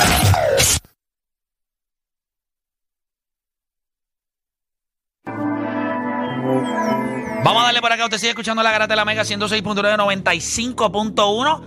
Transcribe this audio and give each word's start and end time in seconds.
Vamos 7.43 7.61
a 7.61 7.65
darle 7.65 7.81
por 7.81 7.91
acá. 7.91 8.05
Usted 8.05 8.19
sigue 8.19 8.31
escuchando 8.31 8.63
la 8.63 8.71
garata 8.71 8.93
de 8.93 8.97
la 8.97 9.05
Mega 9.05 9.25
106.995.1. 9.25 11.61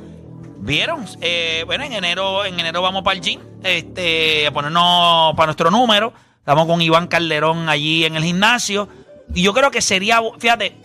¿Vieron? 0.60 1.06
Eh, 1.20 1.64
bueno, 1.66 1.84
en 1.84 1.92
enero, 1.92 2.46
en 2.46 2.58
enero 2.58 2.82
vamos 2.82 3.04
para 3.04 3.18
el 3.18 3.22
gym. 3.22 3.42
Este, 3.62 4.48
a 4.48 4.54
ponernos 4.54 5.36
para 5.36 5.48
nuestro 5.48 5.70
número. 5.70 6.14
Estamos 6.40 6.66
con 6.66 6.82
Iván 6.82 7.08
Calderón 7.08 7.68
allí 7.68 8.06
en 8.06 8.16
el 8.16 8.24
gimnasio. 8.24 8.88
Y 9.34 9.44
yo 9.44 9.54
creo 9.54 9.72
que 9.72 9.82
sería, 9.82 10.22
fíjate, 10.40 10.76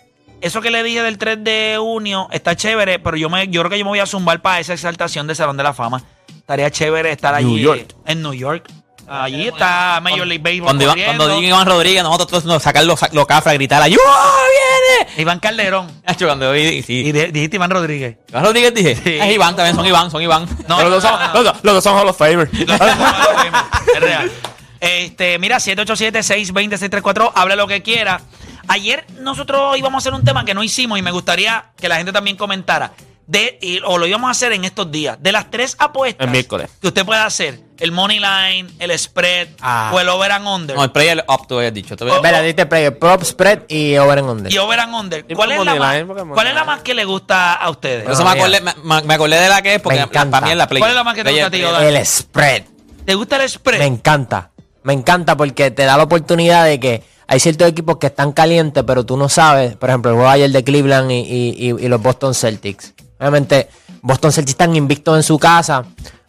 eso 0.40 0.60
que 0.60 0.70
le 0.70 0.82
dije 0.82 1.02
del 1.02 1.18
3 1.18 1.42
de 1.44 1.76
junio 1.78 2.28
está 2.32 2.56
chévere, 2.56 2.98
pero 2.98 3.16
yo 3.16 3.30
me, 3.30 3.46
yo 3.48 3.60
creo 3.62 3.70
que 3.70 3.78
yo 3.78 3.84
me 3.84 3.90
voy 3.90 4.00
a 4.00 4.06
zumbar 4.06 4.42
para 4.42 4.60
esa 4.60 4.72
exaltación 4.74 5.26
del 5.26 5.36
Salón 5.36 5.56
de 5.56 5.62
la 5.62 5.72
Fama. 5.72 6.02
Estaría 6.36 6.70
chévere 6.70 7.12
estar 7.12 7.34
allí 7.34 7.60
York. 7.60 7.94
en 8.06 8.22
New 8.22 8.34
York. 8.34 8.68
Allí 9.08 9.48
está 9.48 10.00
Major 10.00 10.26
League 10.26 10.42
Baseball. 10.42 10.64
Cuando, 10.66 10.84
Iván, 10.84 10.94
corriendo. 10.96 11.24
cuando 11.24 11.36
diga 11.40 11.48
Iván 11.48 11.66
Rodríguez, 11.66 12.02
nosotros 12.02 12.28
todos 12.28 12.44
nos 12.44 12.62
sacar 12.62 12.84
los, 12.84 13.00
los 13.12 13.26
cafres 13.26 13.52
a 13.52 13.54
gritar 13.54 13.82
¡Ayuda, 13.82 14.00
viene! 14.06 15.20
Iván 15.22 15.38
Calderón. 15.40 15.90
Nacho, 16.06 16.26
cuando 16.26 16.52
vi, 16.52 16.84
Y 16.86 17.12
de- 17.12 17.30
dijiste 17.32 17.56
Iván 17.56 17.70
Rodríguez. 17.70 18.16
Iván 18.28 18.44
Rodríguez 18.44 18.72
dije, 18.74 18.96
Sí. 18.96 19.18
es 19.20 19.34
Iván 19.34 19.54
también, 19.56 19.74
son 19.76 19.86
Iván, 19.86 20.10
son 20.10 20.22
Iván. 20.22 20.46
No, 20.68 20.80
Los 20.82 20.90
dos 20.90 21.02
son, 21.02 21.12
no, 21.20 21.34
no. 21.34 21.42
los 21.42 21.64
los 21.64 21.74
dos 21.74 21.84
son 21.84 21.98
Hall 21.98 22.08
of 22.08 22.16
Famer. 22.16 22.48
es 22.52 24.00
real. 24.00 24.30
Este, 24.82 25.38
mira, 25.38 25.58
787-620-634, 25.60 27.32
habla 27.36 27.54
lo 27.54 27.68
que 27.68 27.82
quiera. 27.82 28.20
Ayer 28.66 29.06
nosotros 29.20 29.78
íbamos 29.78 29.94
a 29.94 30.08
hacer 30.08 30.14
un 30.18 30.24
tema 30.24 30.44
que 30.44 30.54
no 30.54 30.62
hicimos 30.64 30.98
y 30.98 31.02
me 31.02 31.12
gustaría 31.12 31.66
que 31.76 31.88
la 31.88 31.96
gente 31.96 32.12
también 32.12 32.36
comentara. 32.36 32.92
De, 33.24 33.58
y- 33.62 33.78
o 33.84 33.96
lo 33.98 34.06
íbamos 34.08 34.26
a 34.26 34.32
hacer 34.32 34.52
en 34.52 34.64
estos 34.64 34.90
días. 34.90 35.16
De 35.20 35.30
las 35.30 35.50
tres 35.52 35.76
apuestas 35.78 36.24
El 36.26 36.32
miércoles. 36.32 36.68
que 36.80 36.88
usted 36.88 37.06
puede 37.06 37.20
hacer, 37.20 37.60
el 37.78 37.92
money 37.92 38.18
line, 38.18 38.68
el 38.80 38.98
spread 38.98 39.50
Ah. 39.60 39.92
o 39.94 40.00
el 40.00 40.08
over 40.08 40.32
and 40.32 40.46
under. 40.48 40.76
No, 40.76 40.82
el 40.82 40.90
player 40.90 41.24
up, 41.28 41.46
tú 41.46 41.58
habías 41.58 41.72
dicho. 41.72 41.96
Tú 41.96 42.02
habías- 42.04 42.16
Oh, 42.18 42.20
Espera, 42.20 42.42
diste 42.42 42.66
play, 42.66 42.90
prop 42.90 43.22
spread 43.22 43.60
y 43.68 43.96
over 43.98 44.18
and 44.18 44.28
under. 44.28 44.52
y 44.52 44.58
over 44.58 44.80
and 44.80 44.94
under. 44.94 45.24
¿Y 45.28 45.34
¿Cuál 45.34 45.52
es, 45.52 45.58
la 45.58 45.64
money 45.64 45.78
más, 45.78 45.94
line? 45.94 46.06
¿Por 46.06 46.16
qué 46.16 46.22
money 46.24 46.34
¿Cuál 46.34 46.46
es 46.48 46.54
la 46.54 46.60
line? 46.62 46.72
más 46.72 46.82
que 46.82 46.94
le 46.94 47.04
gusta 47.04 47.52
a 47.54 47.70
ustedes? 47.70 48.02
Por 48.02 48.12
eso 48.14 48.24
No, 48.24 48.30
me, 48.34 48.40
acordé, 48.40 48.60
me, 48.60 49.02
me 49.02 49.14
acordé 49.14 49.40
de 49.40 49.48
la 49.48 49.62
que 49.62 49.74
es 49.76 49.80
porque 49.80 49.98
Me 50.00 50.04
encanta. 50.04 50.30
para 50.40 50.46
mí 50.46 50.52
es 50.52 50.58
la 50.58 50.66
player. 50.66 50.80
¿Cuál 50.80 50.90
es 50.90 50.96
la 50.96 51.04
más 51.04 51.14
que 51.14 51.24
te 51.24 51.30
gusta 51.30 51.46
a 51.46 51.50
ti? 51.50 51.62
El 51.62 52.04
spread. 52.06 52.62
¿Te 53.06 53.14
gusta 53.14 53.42
el 53.42 53.48
spread? 53.48 53.78
Me 53.78 53.86
encanta. 53.86 54.50
Me 54.84 54.92
encanta 54.92 55.36
porque 55.36 55.70
te 55.70 55.84
da 55.84 55.96
la 55.96 56.02
oportunidad 56.04 56.64
de 56.66 56.80
que 56.80 57.02
hay 57.26 57.40
ciertos 57.40 57.68
equipos 57.68 57.96
que 57.98 58.08
están 58.08 58.32
calientes, 58.32 58.82
pero 58.86 59.04
tú 59.04 59.16
no 59.16 59.28
sabes. 59.28 59.76
Por 59.76 59.88
ejemplo, 59.88 60.10
el 60.10 60.16
juego 60.16 60.30
ayer 60.30 60.50
de 60.50 60.64
Cleveland 60.64 61.10
y, 61.10 61.14
y- 61.14 61.74
y- 61.78 61.88
los 61.88 62.02
Boston 62.02 62.34
Celtics. 62.34 62.92
Obviamente, 63.18 63.68
Boston 64.02 64.32
Celtics 64.32 64.52
están 64.54 64.74
invictos 64.76 65.16
en 65.16 65.22
su 65.22 65.38
casa, 65.38 65.84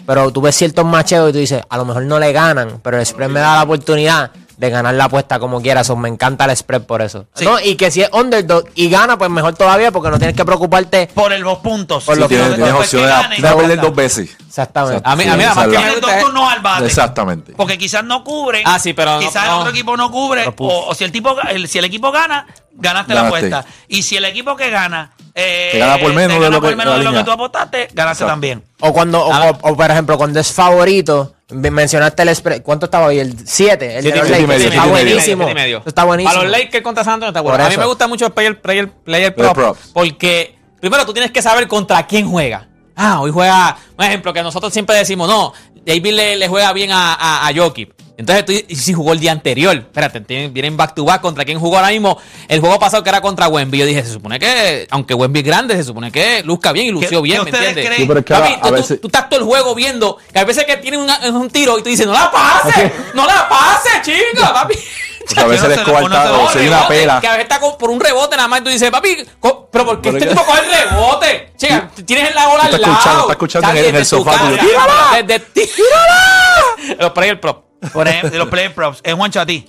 pero 0.06 0.32
tú 0.32 0.42
ves 0.42 0.56
ciertos 0.56 0.86
macheos 0.86 1.30
y 1.30 1.34
tú 1.34 1.40
dices, 1.40 1.64
a 1.68 1.78
lo 1.78 1.86
mejor 1.86 2.04
no 2.04 2.20
le 2.20 2.32
ganan, 2.32 2.80
pero 2.84 3.00
el 3.00 3.06
spread 3.06 3.30
me 3.30 3.40
da 3.40 3.56
la 3.56 3.64
oportunidad 3.64 4.32
de 4.58 4.70
ganar 4.70 4.94
la 4.94 5.06
apuesta 5.06 5.40
como 5.40 5.62
quiera. 5.62 5.82
Eso 5.82 5.96
me 5.96 6.10
encanta 6.10 6.46
el 6.46 6.56
spread 6.56 6.84
por 6.84 7.02
eso. 7.02 7.26
Sí. 7.34 7.46
¿No? 7.46 7.60
Y 7.60 7.76
que 7.76 7.92
si 7.92 8.02
es 8.02 8.10
underdog 8.14 8.66
y 8.76 8.90
gana, 8.90 9.18
pues 9.18 9.30
mejor 9.30 9.56
todavía 9.56 9.92
porque 9.92 10.10
no 10.10 10.18
tienes 10.18 10.36
que 10.36 10.46
preocuparte. 10.46 11.08
Por 11.14 11.34
el 11.34 11.44
dos 11.44 11.60
puntos. 11.60 12.04
Por 12.04 12.16
Sí, 12.16 12.22
lo 12.22 12.28
que- 12.28 12.36
tienes, 12.36 12.58
Después 12.58 12.90
tienes 12.90 13.12
opción 13.12 13.30
de, 13.42 13.48
de 13.50 13.56
perder 13.56 13.82
dos 13.82 13.96
veces. 13.96 14.38
Exactamente. 14.48 15.02
A 15.04 15.16
mí, 15.16 15.24
a 15.24 15.36
mí 15.36 15.44
Sí, 15.44 15.50
la 15.50 15.56
más 15.56 15.68
que 15.68 15.78
me 15.80 16.00
dos 16.00 16.20
turnos 16.22 16.52
al 16.54 16.60
bate. 16.62 16.86
Exactamente. 16.86 17.54
Porque 17.58 17.78
quizás 17.78 18.04
no 18.04 18.24
cubre. 18.24 18.62
Ah, 18.66 18.78
sí, 18.80 18.94
pero 18.94 19.14
no- 19.16 19.20
Quizás 19.20 19.44
el 19.46 19.50
no. 19.52 19.58
otro 19.60 19.72
equipo 19.72 19.98
no 19.98 20.12
cubre. 20.12 20.46
O, 20.58 20.86
o 20.90 20.96
si 20.96 21.04
el 21.04 21.12
tipo 21.12 21.36
el- 21.50 21.68
si 21.68 21.80
el 21.80 21.86
equipo 21.86 22.12
gana, 22.12 22.46
ganaste 22.76 23.14
la 23.14 23.28
apuesta. 23.28 23.66
Y 23.88 24.04
si 24.04 24.18
el 24.18 24.26
equipo 24.26 24.56
que 24.56 24.70
gana. 24.70 25.12
eh, 25.36 25.70
Te 25.72 25.80
gana 25.80 25.98
por 25.98 26.14
menos 26.14 26.38
te 26.38 26.44
de 26.44 26.50
lo 26.52 26.60
por 26.62 26.70
que- 26.70 26.76
menos 26.76 26.98
de 27.00 27.04
lo 27.06 27.12
que 27.12 27.24
tú 27.24 27.32
apostaste, 27.32 27.78
ganaste 27.94 28.24
Exacto. 28.24 28.28
también. 28.28 28.64
O 28.82 28.94
cuando, 28.94 29.20
o, 29.26 29.34
Ah. 29.34 29.50
o- 29.64 29.72
o, 29.72 29.76
por 29.76 29.90
ejemplo, 29.90 30.16
cuando 30.18 30.40
es 30.40 30.52
favorito, 30.52 31.34
me- 31.50 31.72
mencionaste 31.72 32.22
el 32.22 32.36
spread. 32.36 32.62
¿Cuánto 32.62 32.86
estaba 32.86 33.08
hoy? 33.08 33.18
El 33.20 33.36
7. 33.48 33.98
El 33.98 34.04
de 34.04 34.12
Siete 34.12 34.20
los 34.20 34.30
Lakers. 34.30 34.64
y 34.64 34.68
Está 34.68 34.86
buenísimo. 34.86 35.48
Está 35.86 36.04
buenísimo. 36.04 36.40
A 36.40 36.44
los 36.44 36.52
Lakers 36.52 36.84
contra 36.84 37.04
San 37.04 37.16
Antonio 37.16 37.30
está 37.30 37.42
bueno. 37.42 37.64
A 37.64 37.70
mí 37.70 37.78
me 37.78 37.86
gusta 37.86 38.08
mucho 38.08 38.28
el 38.28 38.32
player, 38.32 38.62
player, 38.62 38.90
player 38.92 39.34
Player 39.34 39.54
prop, 39.54 39.56
props. 39.76 39.90
porque 39.94 40.56
primero 40.80 41.04
tú 41.06 41.14
tienes 41.14 41.32
que 41.32 41.42
saber 41.42 41.68
contra 41.68 42.06
quién 42.06 42.30
juega. 42.30 42.68
Ah, 42.96 43.20
hoy 43.22 43.32
juega, 43.32 43.76
un 43.98 44.06
ejemplo 44.06 44.34
que 44.34 44.44
nosotros 44.44 44.72
siempre 44.72 44.96
decimos, 44.96 45.28
no, 45.28 45.52
David 45.84 46.14
le, 46.14 46.36
le 46.36 46.48
juega 46.48 46.72
bien 46.74 46.92
a, 46.92 47.16
a, 47.16 47.48
a 47.48 47.54
Jokic. 47.56 47.92
Entonces 48.16 48.46
tú 48.46 48.52
y 48.52 48.76
si 48.76 48.94
jugó 48.94 49.14
el 49.14 49.20
día 49.20 49.32
anterior. 49.32 49.76
Espérate, 49.76 50.22
tienen- 50.22 50.54
vienen 50.54 50.78
back 50.78 50.94
to 50.94 51.04
back 51.04 51.20
contra 51.22 51.44
quién 51.46 51.60
jugó 51.60 51.78
ahora 51.78 51.90
mismo. 51.90 52.18
El 52.48 52.60
juego 52.60 52.78
pasado 52.80 53.02
que 53.04 53.10
era 53.10 53.22
contra 53.22 53.48
Wemby. 53.48 53.78
Yo 53.80 53.86
dije, 53.88 54.04
se 54.04 54.12
supone 54.14 54.38
que, 54.40 54.88
aunque 54.92 55.14
Wemby 55.16 55.40
es 55.40 55.46
grande, 55.46 55.76
se 55.76 55.84
supone 55.84 56.12
que 56.12 56.44
luzca 56.44 56.72
bien 56.72 56.88
y 56.88 56.92
lució 56.92 57.22
¿Qué- 57.22 57.30
bien, 57.30 57.44
qué 57.46 57.52
¿me 57.52 57.58
entiendes? 57.58 57.86
creen? 57.86 58.02
Sí, 58.02 58.06
pero 58.08 58.20
es 58.20 58.26
que 58.26 58.34
Papi, 58.34 58.54
a- 58.54 58.56
a 58.56 58.60
tú, 58.62 58.68
tú- 58.68 58.74
veces- 58.76 59.02
tú 59.02 59.08
estás 59.08 59.30
todo 59.30 59.40
el 59.40 59.46
juego 59.48 59.74
viendo 59.74 60.18
que 60.32 60.40
a 60.40 60.44
veces 60.46 60.66
que 60.66 60.78
tienen 60.78 61.00
una- 61.00 61.20
un 61.32 61.50
tiro 61.50 61.80
y 61.80 61.82
tú 61.82 61.90
dices, 61.90 62.06
no 62.06 62.14
la 62.14 62.30
pases, 62.32 62.92
no 63.16 63.26
la 63.26 63.50
pases, 63.50 64.02
chica, 64.04 64.54
papi. 64.54 64.76
Porque 65.26 65.40
a 65.40 65.46
veces 65.46 65.64
no 65.64 65.70
el 65.70 65.76
se- 65.76 65.80
está- 65.82 66.04
una 66.04 66.88
pela. 66.88 67.20
Que 67.22 67.28
a 67.28 67.32
veces 67.38 67.44
está 67.50 67.60
por 67.78 67.90
un 67.90 68.00
rebote 68.00 68.36
nada 68.36 68.48
más 68.48 68.60
y 68.60 68.64
tú 68.66 68.70
dices, 68.70 68.92
papi, 68.92 69.26
pero 69.72 69.86
¿por 69.86 70.02
qué 70.02 70.12
Pero 70.12 70.18
este 70.18 70.30
que- 70.30 70.36
tipo 70.36 70.46
coge 70.46 70.60
el 70.66 70.90
rebote? 70.90 71.54
Chica, 71.58 71.90
tienes 72.06 72.36
la 72.36 72.48
bola 72.48 72.64
al 72.66 72.72
lado. 72.74 72.84
escuchando, 72.94 73.20
estás 73.22 73.32
escuchando 73.32 73.70
en 73.72 73.78
el- 73.78 73.86
el 73.96 74.02
tu 74.04 74.06
sofá, 74.18 74.32
¡tírala! 74.38 75.24
Desde 75.24 75.40
ti. 75.40 75.62
¡Tírala! 75.76 76.96
Los 77.00 77.12
player 77.12 77.40
prop. 77.40 77.64
Por 77.92 78.08
ejemplo, 78.08 78.30
de 78.30 78.38
los 78.38 78.48
player 78.48 78.74
props. 78.74 79.02
Es 79.04 79.14
Juancho 79.14 79.42
a 79.42 79.46
ti. 79.46 79.68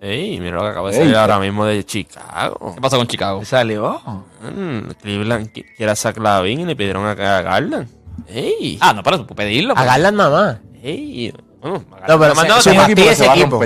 Ey, 0.00 0.38
mira 0.40 0.56
lo 0.56 0.62
que 0.62 0.68
acaba 0.68 0.90
de 0.90 0.96
salir 0.96 1.16
ahora 1.16 1.38
mismo 1.38 1.64
de 1.64 1.84
Chicago. 1.84 2.72
¿Qué 2.74 2.80
pasó 2.80 2.98
con 2.98 3.06
Chicago? 3.06 3.44
Salió. 3.44 4.00
Mm, 4.42 4.90
Cleveland 5.00 5.48
qui- 5.52 5.64
quiere 5.76 5.92
a 5.92 5.96
Zach 5.96 6.18
Lavin 6.18 6.60
y 6.60 6.64
le 6.66 6.76
pidieron 6.76 7.06
acá 7.06 7.38
a 7.38 7.42
Garland. 7.42 7.88
Ey, 8.28 8.78
Ah, 8.80 8.92
no, 8.92 9.02
pero 9.02 9.18
tú 9.18 9.26
puedes 9.26 9.48
pedirlo. 9.50 9.74
A 9.76 9.84
Garland 9.84 10.16
nada 10.18 10.30
más. 10.30 10.56
ey. 10.82 11.32
Bueno, 11.70 11.84
No, 12.08 12.18
pero 12.18 12.34
Garland- 12.34 12.60
se- 12.62 12.74
fastidia 12.74 13.04
ese 13.12 13.14
se 13.22 13.26
va 13.26 13.32
a 13.32 13.36
equipo. 13.36 13.60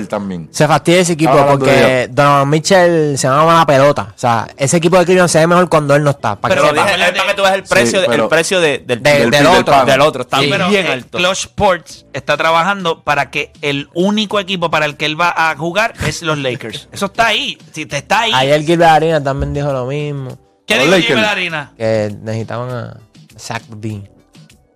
Se 0.50 0.66
fastidia 0.68 1.00
ese 1.00 1.12
equipo 1.12 1.46
porque 1.48 2.08
Donovan 2.10 2.48
Mitchell 2.48 3.18
se 3.18 3.28
llama 3.28 3.58
la 3.58 3.66
pelota. 3.66 4.12
O 4.14 4.18
sea, 4.18 4.48
ese 4.56 4.76
equipo 4.78 4.98
de 4.98 5.04
Cleveland 5.04 5.28
se 5.28 5.38
ve 5.40 5.46
mejor 5.46 5.68
cuando 5.68 5.94
él 5.94 6.02
no 6.04 6.10
está. 6.10 6.36
Para 6.36 6.54
Pero 6.54 6.64
que 6.64 6.70
sepa. 6.80 6.84
dije, 6.96 7.12
para 7.12 7.26
que 7.28 7.34
tú 7.34 7.42
veas 7.42 7.54
el 7.54 7.62
Sí, 7.66 7.68
precio, 7.74 8.12
el 8.12 8.28
precio 8.28 8.60
de- 8.60 8.78
del, 8.78 9.02
De- 9.02 9.10
del, 9.10 9.30
del 9.30 9.30
del 9.30 9.46
otro. 9.46 9.84
del 9.84 10.00
otro. 10.00 10.22
Está 10.22 10.38
Sí, 10.40 10.46
bien 10.46 10.86
eh, 10.86 10.92
alto. 10.92 11.18
Clutch 11.18 11.38
Sports 11.40 12.06
está 12.12 12.36
trabajando 12.36 13.02
para 13.02 13.30
que 13.30 13.52
el 13.62 13.88
único 13.94 14.40
equipo 14.40 14.70
para 14.70 14.86
el 14.86 14.96
que 14.96 15.06
él 15.06 15.20
va 15.20 15.32
a 15.36 15.56
jugar 15.56 15.94
es 16.06 16.22
los 16.22 16.38
Lakers. 16.38 16.88
Eso 16.92 17.06
está 17.06 17.26
ahí. 17.28 17.58
Si 17.72 17.86
te 17.86 17.98
está 17.98 18.20
ahí. 18.20 18.32
Ayer 18.34 18.62
Gilbert 18.62 18.90
Arena 18.90 19.22
también 19.22 19.52
dijo 19.52 19.72
lo 19.72 19.86
mismo. 19.86 20.38
¿Qué 20.66 20.78
dijo. 20.78 20.96
Jimmy 20.98 21.20
Larina? 21.20 21.72
Que 21.76 22.14
necesitaban 22.22 22.70
a 22.70 22.96
Zach 23.38 23.62
Dean. 23.68 24.08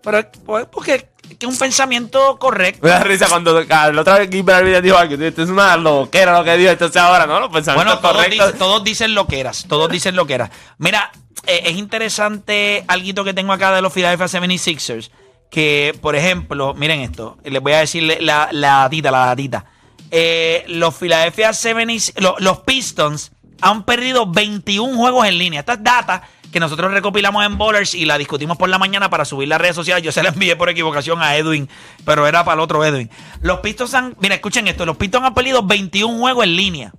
Pero 0.02 0.22
pues, 0.44 0.66
porque 0.70 1.08
que 1.38 1.46
es 1.46 1.52
un 1.52 1.58
pensamiento 1.58 2.38
correcto. 2.38 2.80
Me 2.82 2.90
da 2.90 3.00
risa 3.00 3.26
cuando 3.28 3.60
la 3.62 3.90
otra 4.00 4.18
vez 4.18 4.28
Arenas 4.48 4.82
dijo 4.82 4.96
algo. 4.96 5.14
Esto 5.22 5.42
es 5.42 5.48
una 5.50 5.76
loquera 5.76 6.38
lo 6.38 6.44
que 6.44 6.56
dijo. 6.56 6.70
Entonces 6.70 6.96
ahora, 7.00 7.26
¿no? 7.26 7.40
Los 7.40 7.50
pensamientos 7.50 7.94
Bueno, 7.94 8.00
todos, 8.00 8.16
correctos. 8.24 8.46
dicen, 8.46 8.58
todos 8.58 8.84
dicen 8.84 9.14
lo 9.14 9.26
que 9.26 9.40
eras. 9.40 9.66
Todos 9.68 9.88
dicen 9.90 10.16
lo 10.16 10.26
que 10.26 10.34
eras. 10.34 10.50
Mira, 10.78 11.10
eh, 11.46 11.62
es 11.66 11.76
interesante 11.76 12.84
algo 12.88 13.24
que 13.24 13.34
tengo 13.34 13.52
acá 13.52 13.72
de 13.74 13.82
los 13.82 13.92
Philadelphia 13.92 14.26
76ers. 14.40 15.10
Que, 15.50 15.96
por 16.00 16.16
ejemplo, 16.16 16.74
miren 16.74 17.00
esto. 17.00 17.38
Les 17.44 17.62
voy 17.62 17.72
a 17.72 17.78
decir 17.78 18.02
la, 18.20 18.48
la 18.50 18.68
datita, 18.80 19.10
la 19.10 19.26
datita. 19.26 19.64
Eh, 20.10 20.64
los 20.68 20.94
Philadelphia 20.94 21.52
76 21.52 22.14
lo- 22.22 22.36
los 22.38 22.60
Pistons 22.60 23.32
han 23.60 23.84
perdido 23.84 24.26
21 24.26 24.96
juegos 24.96 25.26
en 25.26 25.38
línea. 25.38 25.60
Esta 25.60 25.74
es 25.74 25.82
data 25.82 26.22
que 26.54 26.60
nosotros 26.60 26.92
recopilamos 26.92 27.44
en 27.44 27.58
Bowlers 27.58 27.96
y 27.96 28.04
la 28.04 28.16
discutimos 28.16 28.56
por 28.56 28.68
la 28.68 28.78
mañana 28.78 29.10
para 29.10 29.24
subir 29.24 29.48
las 29.48 29.60
redes 29.60 29.74
sociales. 29.74 30.04
Yo 30.04 30.12
se 30.12 30.22
la 30.22 30.28
envié 30.28 30.54
por 30.54 30.68
equivocación 30.68 31.20
a 31.20 31.34
Edwin, 31.34 31.68
pero 32.04 32.28
era 32.28 32.44
para 32.44 32.54
el 32.54 32.60
otro 32.60 32.84
Edwin. 32.84 33.10
Los 33.42 33.58
Pistons 33.58 33.92
han, 33.92 34.16
mira, 34.20 34.36
escuchen 34.36 34.68
esto, 34.68 34.86
los 34.86 34.96
Pistons 34.96 35.26
han 35.26 35.34
perdido 35.34 35.64
21 35.64 36.16
juegos 36.16 36.44
en 36.44 36.54
línea. 36.54 36.92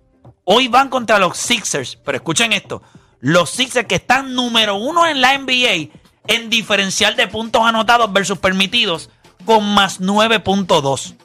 Hoy 0.44 0.68
van 0.68 0.90
contra 0.90 1.20
los 1.20 1.38
Sixers, 1.38 1.98
pero 2.04 2.18
escuchen 2.18 2.52
esto. 2.52 2.82
Los 3.22 3.50
Sixers 3.50 3.88
que 3.88 3.96
están 3.96 4.36
número 4.36 4.76
uno 4.76 5.08
en 5.08 5.22
la 5.22 5.38
NBA 5.38 5.90
en 6.28 6.50
diferencial 6.50 7.16
de 7.16 7.30
puntos 7.30 7.62
anotados 7.66 8.12
versus 8.12 8.38
permitidos 8.40 9.10
con 9.46 9.74
más 9.74 10.02
9.2. 10.02 11.16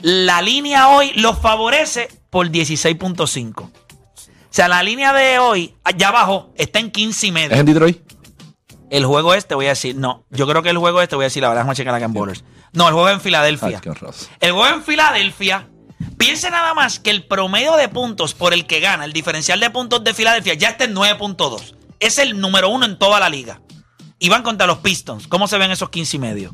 La 0.00 0.42
línea 0.42 0.88
hoy 0.88 1.12
los 1.14 1.38
favorece 1.38 2.08
por 2.28 2.48
16.5. 2.48 3.70
O 4.50 4.52
sea, 4.52 4.66
la 4.66 4.82
línea 4.82 5.12
de 5.12 5.38
hoy 5.38 5.76
ya 5.96 6.10
bajó, 6.10 6.52
está 6.56 6.80
en 6.80 6.90
15 6.90 7.26
y 7.28 7.32
medio. 7.32 7.52
¿Es 7.52 7.60
en 7.60 7.66
Detroit? 7.66 7.98
El 8.90 9.06
juego 9.06 9.34
este, 9.34 9.54
voy 9.54 9.66
a 9.66 9.70
decir, 9.70 9.94
no. 9.94 10.24
Yo 10.30 10.48
creo 10.48 10.64
que 10.64 10.70
el 10.70 10.78
juego 10.78 11.00
este, 11.00 11.14
voy 11.14 11.22
a 11.22 11.26
decir, 11.26 11.42
la 11.42 11.48
verdad, 11.50 11.62
vamos 11.62 11.74
a 11.74 11.76
checar 11.76 11.94
acá 11.94 12.06
en 12.06 12.12
Bowlers. 12.12 12.42
No, 12.72 12.88
el 12.88 12.94
juego 12.94 13.08
en 13.10 13.20
Filadelfia. 13.20 13.80
El 14.40 14.52
juego 14.52 14.66
en 14.74 14.82
Filadelfia. 14.82 15.68
Piense 16.18 16.50
nada 16.50 16.74
más 16.74 16.98
que 16.98 17.10
el 17.10 17.24
promedio 17.24 17.76
de 17.76 17.88
puntos 17.88 18.34
por 18.34 18.52
el 18.52 18.66
que 18.66 18.80
gana, 18.80 19.04
el 19.04 19.12
diferencial 19.12 19.60
de 19.60 19.70
puntos 19.70 20.02
de 20.02 20.14
Filadelfia, 20.14 20.54
ya 20.54 20.70
está 20.70 20.84
en 20.84 20.96
9.2. 20.96 21.76
Es 22.00 22.18
el 22.18 22.40
número 22.40 22.70
uno 22.70 22.86
en 22.86 22.98
toda 22.98 23.20
la 23.20 23.28
liga. 23.28 23.60
Y 24.18 24.28
van 24.30 24.42
contra 24.42 24.66
los 24.66 24.78
Pistons. 24.78 25.28
¿Cómo 25.28 25.46
se 25.46 25.58
ven 25.58 25.70
esos 25.70 25.90
15 25.90 26.16
y 26.16 26.20
medio? 26.20 26.52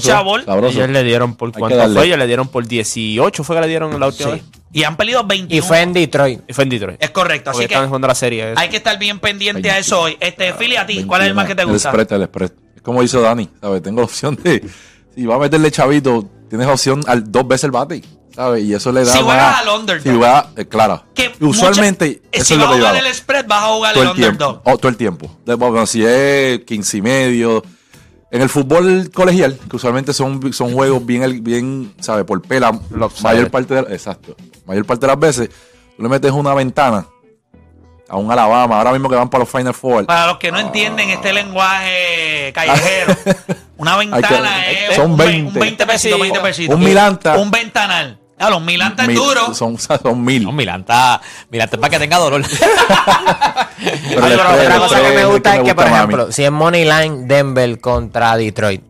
Sabroso. 0.00 0.68
Ellos 0.68 0.90
le 0.90 1.02
dieron 1.04 1.34
por 1.34 1.52
cuánto 1.52 1.92
fue, 1.92 2.06
ellos 2.06 2.18
le 2.18 2.26
dieron 2.26 2.48
por 2.48 2.66
18, 2.66 3.44
fue 3.44 3.56
que 3.56 3.62
le 3.62 3.68
dieron 3.68 3.98
la 3.98 4.06
última 4.08 4.30
Sí. 4.30 4.36
vez. 4.36 4.44
Y 4.72 4.82
han 4.82 4.96
peleado 4.96 5.24
21. 5.24 5.54
Y 5.56 5.66
fue 5.66 5.80
en 5.82 5.92
Detroit. 5.92 6.40
Y 6.48 6.52
fue 6.52 6.64
en 6.64 6.70
Detroit. 6.70 7.02
Es 7.02 7.10
correcto. 7.10 7.50
Así 7.50 7.58
Porque 7.58 7.68
que 7.68 7.74
están 7.74 7.86
jugando 7.88 8.08
la 8.08 8.14
serie. 8.16 8.54
hay 8.56 8.68
que 8.68 8.76
estar 8.78 8.98
bien 8.98 9.20
pendiente 9.20 9.70
a 9.70 9.78
eso 9.78 10.00
hoy. 10.00 10.16
Este, 10.20 10.52
Philly, 10.52 10.76
a 10.76 10.84
ti, 10.86 11.04
¿cuál 11.04 11.22
es 11.22 11.28
el 11.28 11.34
más 11.34 11.46
que 11.46 11.54
te 11.54 11.62
El 11.62 11.68
gusta? 11.68 11.90
spread, 11.90 12.12
el 12.12 12.24
spread. 12.24 12.50
Es 12.74 12.82
como 12.82 13.02
hizo 13.02 13.20
Dani, 13.20 13.48
¿sabes? 13.60 13.82
Tengo 13.82 14.00
la 14.00 14.04
opción 14.06 14.36
de. 14.42 14.68
Si 15.14 15.24
va 15.26 15.36
a 15.36 15.38
meterle 15.38 15.70
chavito, 15.70 16.28
tienes 16.50 16.66
opción 16.66 17.02
al 17.06 17.30
dos 17.30 17.46
veces 17.46 17.64
el 17.64 17.70
bate, 17.70 18.02
¿sabes? 18.34 18.64
Y 18.64 18.74
eso 18.74 18.90
le 18.90 19.04
da. 19.04 19.12
Si 19.12 19.18
más- 19.18 19.24
juegas 19.26 19.60
al 19.60 19.68
underdog. 19.80 20.02
Si 20.02 20.08
juegas, 20.18 20.46
eh, 20.56 20.66
claro. 20.66 21.04
Que 21.14 21.32
usualmente, 21.40 22.06
mucha- 22.24 22.28
eso 22.32 22.44
si 22.44 22.54
es 22.54 22.58
lo 22.58 22.66
vas 22.66 22.74
que 22.76 22.82
a 22.84 22.88
jugar 22.88 23.06
el 23.06 23.14
spread, 23.14 23.46
vas 23.46 23.62
a 23.62 23.66
jugar 23.68 23.94
todo 23.94 24.02
el 24.02 24.08
el 24.10 24.16
tiempo. 24.16 24.44
underdog. 24.48 24.62
Oh, 24.64 24.76
todo 24.78 24.88
el 24.88 24.96
tiempo. 24.96 25.38
De- 25.46 25.54
Bueno, 25.54 25.86
si 25.86 26.04
es 26.04 26.58
15 26.64 26.96
y 26.96 27.02
medio. 27.02 27.62
En 28.34 28.42
el 28.42 28.48
fútbol 28.48 29.12
colegial, 29.14 29.56
que 29.70 29.76
usualmente 29.76 30.12
son, 30.12 30.52
son 30.52 30.72
juegos 30.72 31.06
bien, 31.06 31.44
bien, 31.44 31.94
¿sabes? 32.00 32.24
Por 32.24 32.42
pela, 32.42 32.72
mayor 33.22 33.48
parte 33.48 33.74
de, 33.74 33.80
exacto. 33.94 34.34
Mayor 34.66 34.84
parte 34.84 35.02
de 35.02 35.12
las 35.12 35.20
veces, 35.20 35.50
tú 35.96 36.02
le 36.02 36.08
metes 36.08 36.32
una 36.32 36.52
ventana 36.52 37.06
a 38.08 38.16
un 38.16 38.32
Alabama, 38.32 38.76
ahora 38.78 38.90
mismo 38.90 39.08
que 39.08 39.14
van 39.14 39.30
para 39.30 39.44
los 39.44 39.48
Final 39.52 39.72
Four. 39.72 40.06
Para 40.06 40.26
los 40.26 40.38
que 40.38 40.50
no 40.50 40.58
entienden 40.58 41.10
este 41.10 41.32
lenguaje 41.32 42.50
callejero, 42.52 43.14
una 43.76 43.96
ventana 43.98 44.64
que- 44.68 44.86
es 44.88 44.96
son 44.96 45.12
un, 45.12 45.16
ve- 45.16 45.26
20. 45.26 45.52
un 45.52 45.60
20 45.60 45.86
pesitos, 45.86 46.20
20 46.20 46.40
pesitos. 46.40 46.74
Un 46.76 46.84
Milanta. 46.84 47.38
Un 47.38 47.50
ventanal. 47.52 48.18
Ah, 48.46 48.50
los 48.50 48.62
Milanta 48.62 49.02
es 49.02 49.08
Mil- 49.08 49.16
duro. 49.18 49.54
Son, 49.54 49.78
son 49.78 50.24
mil. 50.24 50.44
No, 50.44 50.52
Milanta, 50.52 51.20
Milanta 51.50 51.76
es 51.76 51.80
para 51.80 51.90
que 51.90 51.98
tenga 51.98 52.18
dolor. 52.18 52.42
Pero 54.08 54.24
Ay, 54.26 54.32
otra 54.34 54.78
cosa 54.78 55.02
que 55.02 55.14
me 55.14 55.24
gusta 55.26 55.56
es 55.56 55.62
que, 55.62 55.74
por 55.74 55.86
ejemplo, 55.86 56.32
si 56.32 56.44
es 56.44 56.50
Money 56.50 56.84
Line 56.84 57.26
Denver 57.26 57.80
contra 57.80 58.36
Detroit 58.36 58.82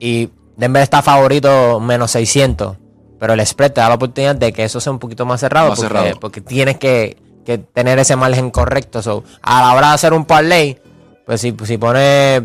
y 0.00 0.30
Denver 0.56 0.82
está 0.82 1.02
favorito 1.02 1.80
menos 1.80 2.10
600, 2.12 2.76
pero 3.18 3.34
el 3.34 3.46
spread 3.46 3.72
te 3.72 3.80
da 3.80 3.88
la 3.88 3.94
oportunidad 3.96 4.34
de 4.34 4.52
que 4.52 4.64
eso 4.64 4.80
sea 4.80 4.92
un 4.92 4.98
poquito 4.98 5.24
más 5.26 5.40
cerrado, 5.40 5.68
Más 5.70 5.78
porque, 5.78 5.94
cerrado. 5.94 6.20
porque 6.20 6.40
tienes 6.40 6.78
que, 6.78 7.16
que 7.44 7.58
tener 7.58 7.98
ese 7.98 8.16
margen 8.16 8.50
correcto. 8.50 9.02
So, 9.02 9.22
a 9.42 9.60
la 9.62 9.74
hora 9.74 9.88
de 9.88 9.94
hacer 9.94 10.12
un 10.12 10.24
parlay, 10.24 10.80
pues 11.26 11.40
si, 11.40 11.54
si 11.64 11.78
pones 11.78 12.42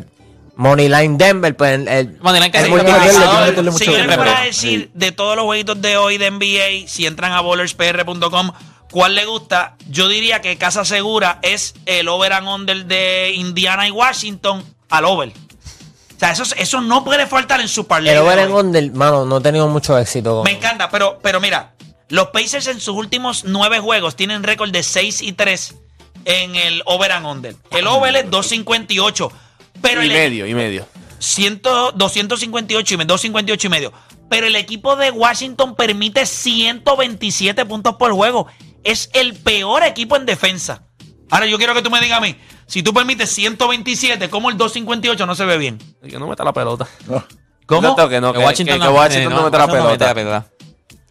Money 0.57 0.89
Line 0.89 1.15
Denver, 1.18 1.56
pues 1.56 1.75
el, 1.75 1.88
el- 1.88 2.18
Money 2.19 2.42
line 2.42 2.51
que 2.51 2.57
el 2.59 2.65
sí, 2.65 2.71
multiplicador- 2.71 3.77
Si 3.77 3.86
yo 3.86 3.92
les 3.92 4.01
dinero. 4.01 4.15
fuera 4.15 4.39
a 4.42 4.44
decir 4.45 4.89
de 4.94 5.12
todos 5.12 5.36
los 5.36 5.45
jueguitos 5.45 5.81
de 5.81 5.98
hoy 5.98 6.18
de 6.18 6.30
NBA, 6.31 6.88
si 6.88 7.06
entran 7.06 7.31
a 7.31 7.42
bowlerspr.com, 7.42 8.51
¿cuál 8.92 9.15
le 9.15 9.25
gusta? 9.25 9.75
Yo 9.89 10.07
diría 10.07 10.42
que 10.42 10.57
Casa 10.57 10.83
Segura 10.83 11.39
es 11.44 11.75
el 11.86 12.07
over 12.07 12.33
and 12.33 12.48
under 12.48 12.86
de 12.86 13.33
Indiana 13.36 13.88
y 13.88 13.92
Washington 13.92 14.63
al 14.89 15.06
over. 15.06 15.30
O 15.30 16.19
sea, 16.19 16.31
eso, 16.31 16.44
eso 16.57 16.81
no 16.81 17.04
puede 17.04 17.27
faltar 17.27 17.62
en 17.62 17.68
su 17.68 17.86
parlay. 17.86 18.13
el 18.15 18.19
over 18.21 18.39
and 18.39 18.51
under, 18.54 18.92
mano, 18.94 19.25
no 19.25 19.38
he 19.38 19.42
tenido 19.42 19.68
mucho 19.68 19.98
éxito. 20.00 20.38
con- 20.38 20.44
Me 20.45 20.51
encanta, 20.57 20.89
pero, 20.89 21.19
pero 21.21 21.39
mira, 21.39 21.74
los 22.09 22.30
Pacers 22.30 22.65
en 22.68 22.80
sus 22.80 22.95
últimos 22.95 23.44
nueve 23.44 23.80
juegos 23.80 24.15
tienen 24.15 24.42
récord 24.42 24.71
de 24.71 24.81
6 24.81 25.21
y 25.21 25.33
3 25.33 25.75
en 26.25 26.56
el 26.56 26.81
over 26.86 27.12
and 27.12 27.25
under. 27.27 27.56
El 27.69 27.86
over 27.86 28.15
es 28.15 28.30
258. 28.31 29.31
Pero 29.81 30.03
y 30.03 30.07
el 30.07 30.13
medio, 30.13 30.47
y 30.47 30.53
medio. 30.53 30.85
100, 31.19 31.62
258 31.95 32.94
y 32.94 32.97
me- 32.97 33.06
258 33.06 33.68
y 33.68 33.69
medio. 33.69 33.94
Pero 34.29 34.45
el 34.47 34.56
equipo 34.56 34.95
de 34.95 35.09
Washington 35.12 35.75
permite 35.75 36.25
127 36.25 37.65
puntos 37.65 37.95
por 37.95 38.12
juego. 38.13 38.47
Es 38.83 39.09
el 39.13 39.33
peor 39.35 39.83
equipo 39.83 40.15
en 40.15 40.25
defensa. 40.25 40.83
Ahora 41.29 41.45
yo 41.45 41.57
quiero 41.57 41.74
que 41.74 41.81
tú 41.81 41.89
me 41.89 42.00
digas 42.00 42.18
a 42.19 42.21
mí, 42.21 42.35
si 42.68 42.83
tú 42.83 42.94
permites 42.94 43.29
127, 43.31 44.29
¿cómo 44.29 44.50
el 44.50 44.57
258 44.57 45.25
no 45.25 45.35
se 45.35 45.45
ve 45.45 45.57
bien? 45.57 45.77
Que 46.07 46.19
no 46.19 46.27
meta 46.27 46.44
la 46.44 46.53
pelota. 46.53 46.88
¿Cómo? 47.65 47.81
Exacto, 47.81 48.07
que 48.09 48.21
no, 48.21 48.31
que, 48.31 48.39
que- 48.39 48.45
que 48.45 48.45
Washington 48.45 49.33
no, 49.33 49.44
meta 49.44 49.57
la 49.57 49.68
pelota. 49.68 50.45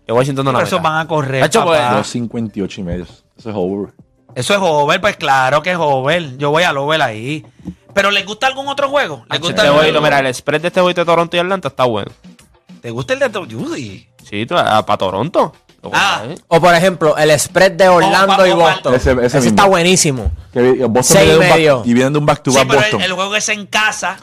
Que 0.06 0.12
Washington 0.12 0.44
no 0.44 0.52
la 0.52 0.58
Por 0.60 0.66
eso 0.68 0.76
meta. 0.76 0.88
van 0.90 1.00
a 1.00 1.08
correr. 1.08 1.42
Hacho, 1.42 1.64
pues, 1.64 1.80
papá. 1.80 1.96
258 1.96 2.80
y 2.80 2.84
medio. 2.84 3.02
Eso 3.04 3.50
es 3.50 3.56
over. 3.56 3.92
Eso 4.34 4.52
es 4.54 4.60
over, 4.62 5.00
pues 5.00 5.16
claro 5.16 5.62
que 5.62 5.72
es 5.72 5.78
over. 5.80 6.36
Yo 6.38 6.50
voy 6.50 6.62
al 6.62 6.76
over 6.78 7.02
ahí. 7.02 7.44
Pero 7.96 8.10
¿les 8.10 8.26
gusta 8.26 8.46
algún 8.46 8.68
otro 8.68 8.90
juego? 8.90 9.24
¿Les 9.30 9.40
gusta 9.40 9.64
Este 9.66 10.00
mira, 10.00 10.18
el 10.18 10.34
spread 10.34 10.60
de 10.60 10.68
este 10.68 10.82
jueguito 10.82 11.00
de 11.00 11.06
Toronto 11.06 11.34
y 11.34 11.40
Atlanta 11.40 11.68
está 11.68 11.84
bueno. 11.84 12.12
¿Te 12.82 12.90
gusta 12.90 13.14
el 13.14 13.20
de 13.20 13.38
Uy. 13.56 14.06
Sí, 14.22 14.44
para 14.44 14.84
Toronto. 14.98 15.54
Ah. 15.94 16.24
O 16.48 16.60
por 16.60 16.74
ejemplo, 16.74 17.16
el 17.16 17.30
spread 17.40 17.72
de 17.72 17.88
Orlando 17.88 18.36
pa- 18.36 18.46
y 18.48 18.52
Boston. 18.52 18.94
Ese- 18.94 19.12
ese 19.12 19.24
Ese, 19.26 19.36
mismo. 19.38 19.48
está 19.48 19.64
buenísimo. 19.64 20.30
Que 20.52 20.84
Boston 20.84 21.04
Seis 21.04 21.24
viene 21.24 21.32
de 21.32 21.38
un 21.38 21.44
y 21.44 21.48
back- 21.48 21.56
medio. 21.56 21.82
y 21.86 21.94
vienen 21.94 22.12
de 22.12 22.18
un 22.18 22.26
back 22.26 22.42
to 22.42 22.50
Sí, 22.50 22.58
back 22.58 22.66
pero 22.68 22.78
el, 22.80 22.84
Boston. 22.84 23.00
el 23.02 23.12
juego 23.14 23.36
es 23.36 23.48
en 23.48 23.66
casa. 23.66 24.16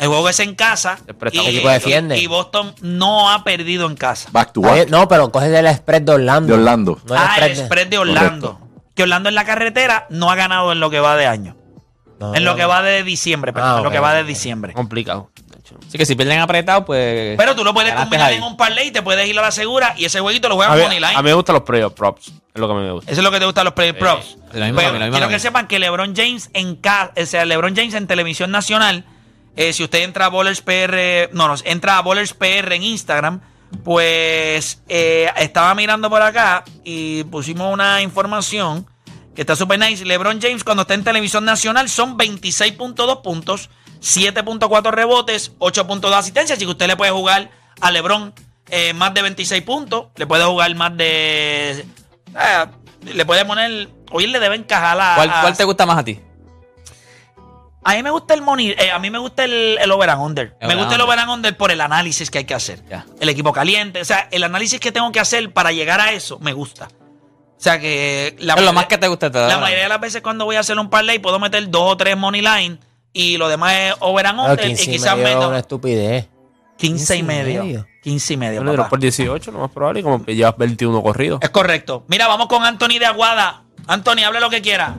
El 0.00 0.08
juego 0.08 0.28
es 0.28 0.40
en 0.40 0.54
casa. 0.56 0.98
El. 1.06 1.14
Y, 1.32 1.38
El 1.38 1.46
equipo 1.46 1.68
defiende. 1.68 2.18
y 2.18 2.26
Boston 2.26 2.74
no 2.82 3.30
ha 3.30 3.44
perdido 3.44 3.86
en 3.86 3.94
casa. 3.94 4.28
Back 4.32 4.52
to 4.52 4.62
back. 4.62 4.88
No, 4.88 5.06
pero 5.06 5.30
coges 5.30 5.52
el 5.52 5.72
spread 5.76 6.02
de 6.02 6.12
Orlando. 6.12 6.48
De 6.48 6.58
Orlando. 6.58 6.98
No 7.06 7.14
el 7.14 7.20
ah, 7.22 7.36
el 7.40 7.56
de- 7.56 7.64
spread 7.66 7.86
de 7.86 7.98
Orlando. 7.98 8.58
Que 8.96 9.04
Orlando 9.04 9.28
en 9.28 9.36
la 9.36 9.44
carretera 9.44 10.06
no 10.10 10.28
ha 10.28 10.34
ganado 10.34 10.72
en 10.72 10.80
lo 10.80 10.90
que 10.90 10.98
va 10.98 11.14
de 11.16 11.26
año. 11.28 11.56
No, 12.30 12.34
En 12.34 12.44
lo 12.44 12.52
no. 12.52 12.56
que 12.56 12.64
va 12.64 12.82
de 12.82 13.02
diciembre, 13.02 13.52
perdón, 13.52 13.70
Ah, 13.70 13.76
en 13.78 13.82
lo 13.84 13.88
ok, 13.88 13.94
que 13.94 14.00
va 14.00 14.14
de 14.14 14.20
ok. 14.22 14.26
diciembre. 14.26 14.72
Complicado. 14.72 15.30
Así 15.88 15.98
que 15.98 16.06
si 16.06 16.14
pierden 16.14 16.40
apretado, 16.40 16.84
pues. 16.84 17.36
Pero 17.36 17.54
tú 17.56 17.64
lo 17.64 17.72
puedes 17.74 17.90
ganaste 17.90 18.04
combinar 18.10 18.30
ahí. 18.30 18.36
en 18.36 18.42
un 18.44 18.56
parlay, 18.56 18.90
te 18.90 19.02
puedes 19.02 19.26
ir 19.28 19.36
a 19.38 19.42
la 19.42 19.50
segura 19.50 19.94
y 19.96 20.04
ese 20.04 20.20
jueguito 20.20 20.48
lo 20.48 20.54
A 20.54 20.56
juegas 20.66 20.76
mí, 20.76 20.82
money 20.82 21.00
line. 21.00 21.14
a 21.16 21.22
mí 21.22 21.28
me 21.28 21.34
gustan 21.34 21.54
los 21.54 21.62
playoff 21.62 21.94
props. 21.94 22.28
Es 22.28 22.60
lo 22.60 22.68
que 22.68 22.72
a 22.72 22.76
mí 22.76 22.82
me 22.82 22.92
gusta. 22.92 23.10
Eso 23.10 23.20
es 23.20 23.24
lo 23.24 23.30
que 23.32 23.38
te 23.40 23.44
gustan 23.46 23.64
los 23.64 23.74
player 23.74 23.98
props. 23.98 24.36
lo 24.52 24.64
mismo 24.64 24.76
Pero 24.76 24.88
a 24.88 24.92
mí, 24.92 24.98
lo 24.98 25.04
mismo 25.04 25.10
quiero 25.10 25.24
a 25.24 25.28
mí. 25.28 25.34
que 25.34 25.40
sepan 25.40 25.66
que 25.66 25.78
LeBron 25.78 26.14
James 26.14 26.50
en 26.52 26.76
ca- 26.76 27.12
o 27.20 27.26
sea, 27.26 27.44
LeBron 27.44 27.74
James 27.74 27.94
en 27.94 28.06
televisión 28.06 28.50
nacional, 28.52 29.04
eh, 29.56 29.72
si 29.72 29.82
usted 29.82 30.02
entra 30.02 30.26
a 30.26 30.28
Bowlers 30.28 30.60
PR, 30.60 31.30
no, 31.32 31.48
no, 31.48 31.54
entra 31.64 31.98
a 31.98 32.02
Bowlers 32.02 32.34
PR 32.34 32.72
en 32.76 32.82
Instagram, 32.84 33.40
pues 33.84 34.82
eh, 34.88 35.30
estaba 35.38 35.74
mirando 35.74 36.08
por 36.10 36.22
acá 36.22 36.64
y 36.84 37.24
pusimos 37.24 37.72
una 37.72 38.02
información 38.02 38.86
que 39.34 39.42
está 39.42 39.56
super 39.56 39.78
nice. 39.78 40.04
LeBron 40.04 40.40
James 40.40 40.64
cuando 40.64 40.82
está 40.82 40.94
en 40.94 41.04
televisión 41.04 41.44
nacional 41.44 41.88
son 41.88 42.16
26.2 42.16 43.22
puntos, 43.22 43.70
7.4 44.00 44.90
rebotes, 44.90 45.52
8.2 45.58 46.12
asistencias, 46.12 46.56
así 46.56 46.64
que 46.64 46.70
usted 46.70 46.86
le 46.86 46.96
puede 46.96 47.10
jugar 47.10 47.50
a 47.80 47.90
LeBron 47.90 48.32
eh, 48.70 48.92
más 48.94 49.12
de 49.14 49.22
26 49.22 49.62
puntos, 49.62 50.06
le 50.16 50.26
puede 50.26 50.44
jugar 50.44 50.74
más 50.74 50.96
de... 50.96 51.84
eh, 52.38 52.66
le 53.12 53.24
puede 53.26 53.44
poner... 53.44 53.88
Hoy 54.10 54.26
le 54.28 54.38
debe 54.38 54.56
encajar 54.56 54.98
a... 55.00 55.14
¿Cuál, 55.42 55.56
te 55.56 55.64
gusta 55.64 55.84
más 55.86 55.98
a 55.98 56.04
ti? 56.04 56.20
a 57.86 57.94
mí 57.96 58.02
me 58.02 58.10
gusta 58.10 58.32
el 58.32 58.40
money, 58.40 58.70
eh, 58.70 58.90
a 58.90 58.98
mí 58.98 59.10
me 59.10 59.18
gusta 59.18 59.44
el, 59.44 59.76
el 59.78 59.90
over 59.90 60.08
and 60.08 60.22
under. 60.22 60.56
El 60.58 60.68
me 60.68 60.74
gusta 60.74 60.94
el 60.94 61.00
over 61.02 61.18
and 61.18 61.30
under 61.30 61.54
por 61.54 61.70
el 61.70 61.82
análisis 61.82 62.30
que 62.30 62.38
hay 62.38 62.44
que 62.44 62.54
hacer. 62.54 62.82
El 63.20 63.28
equipo 63.28 63.52
caliente, 63.52 64.00
o 64.00 64.04
sea, 64.06 64.28
el 64.30 64.42
análisis 64.42 64.80
que 64.80 64.90
tengo 64.90 65.12
que 65.12 65.20
hacer 65.20 65.52
para 65.52 65.70
llegar 65.70 66.00
a 66.00 66.12
eso 66.12 66.38
me 66.38 66.54
gusta. 66.54 66.88
O 67.56 67.60
sea 67.64 67.78
que 67.78 68.36
la 68.40 68.54
Es 68.54 68.62
lo 68.62 68.72
más 68.72 68.86
que 68.86 68.98
te 68.98 69.08
gusta. 69.08 69.30
Te 69.30 69.38
da 69.38 69.48
la 69.48 69.58
mayoría 69.58 69.84
de 69.84 69.88
las 69.88 70.00
veces 70.00 70.22
cuando 70.22 70.44
voy 70.44 70.56
a 70.56 70.60
hacer 70.60 70.78
un 70.78 70.90
parlay 70.90 71.18
puedo 71.18 71.38
meter 71.38 71.70
dos 71.70 71.92
o 71.92 71.96
tres 71.96 72.16
money 72.16 72.42
line 72.42 72.78
y 73.12 73.36
lo 73.38 73.48
demás 73.48 73.72
es 73.74 73.94
over 74.00 74.26
and 74.26 74.38
Pero 74.40 74.50
under 74.52 74.66
y 74.66 74.68
15 74.70 74.84
y 74.84 74.92
quizás 74.94 75.16
medio 75.16 75.28
es 75.28 75.36
una 75.36 75.46
menos 75.46 75.58
estupidez. 75.60 76.28
15 76.76 76.84
y 76.86 76.88
15 76.88 77.16
y 77.16 77.22
medio. 77.22 77.64
medio. 77.64 77.86
15 78.02 78.34
y 78.34 78.36
medio, 78.36 78.60
dieron 78.60 78.76
papá. 78.76 78.90
por 78.90 78.98
18, 78.98 79.50
lo 79.52 79.60
más 79.60 79.70
probable, 79.70 80.00
y 80.00 80.02
como 80.02 80.22
que 80.24 80.34
llevas 80.34 80.58
21 80.58 81.02
corridos. 81.02 81.38
Es 81.40 81.48
correcto. 81.50 82.04
Mira, 82.08 82.26
vamos 82.26 82.48
con 82.48 82.62
Anthony 82.64 82.98
de 82.98 83.06
Aguada. 83.06 83.62
Anthony, 83.86 84.24
hable 84.26 84.40
lo 84.40 84.50
que 84.50 84.60
quiera. 84.60 84.96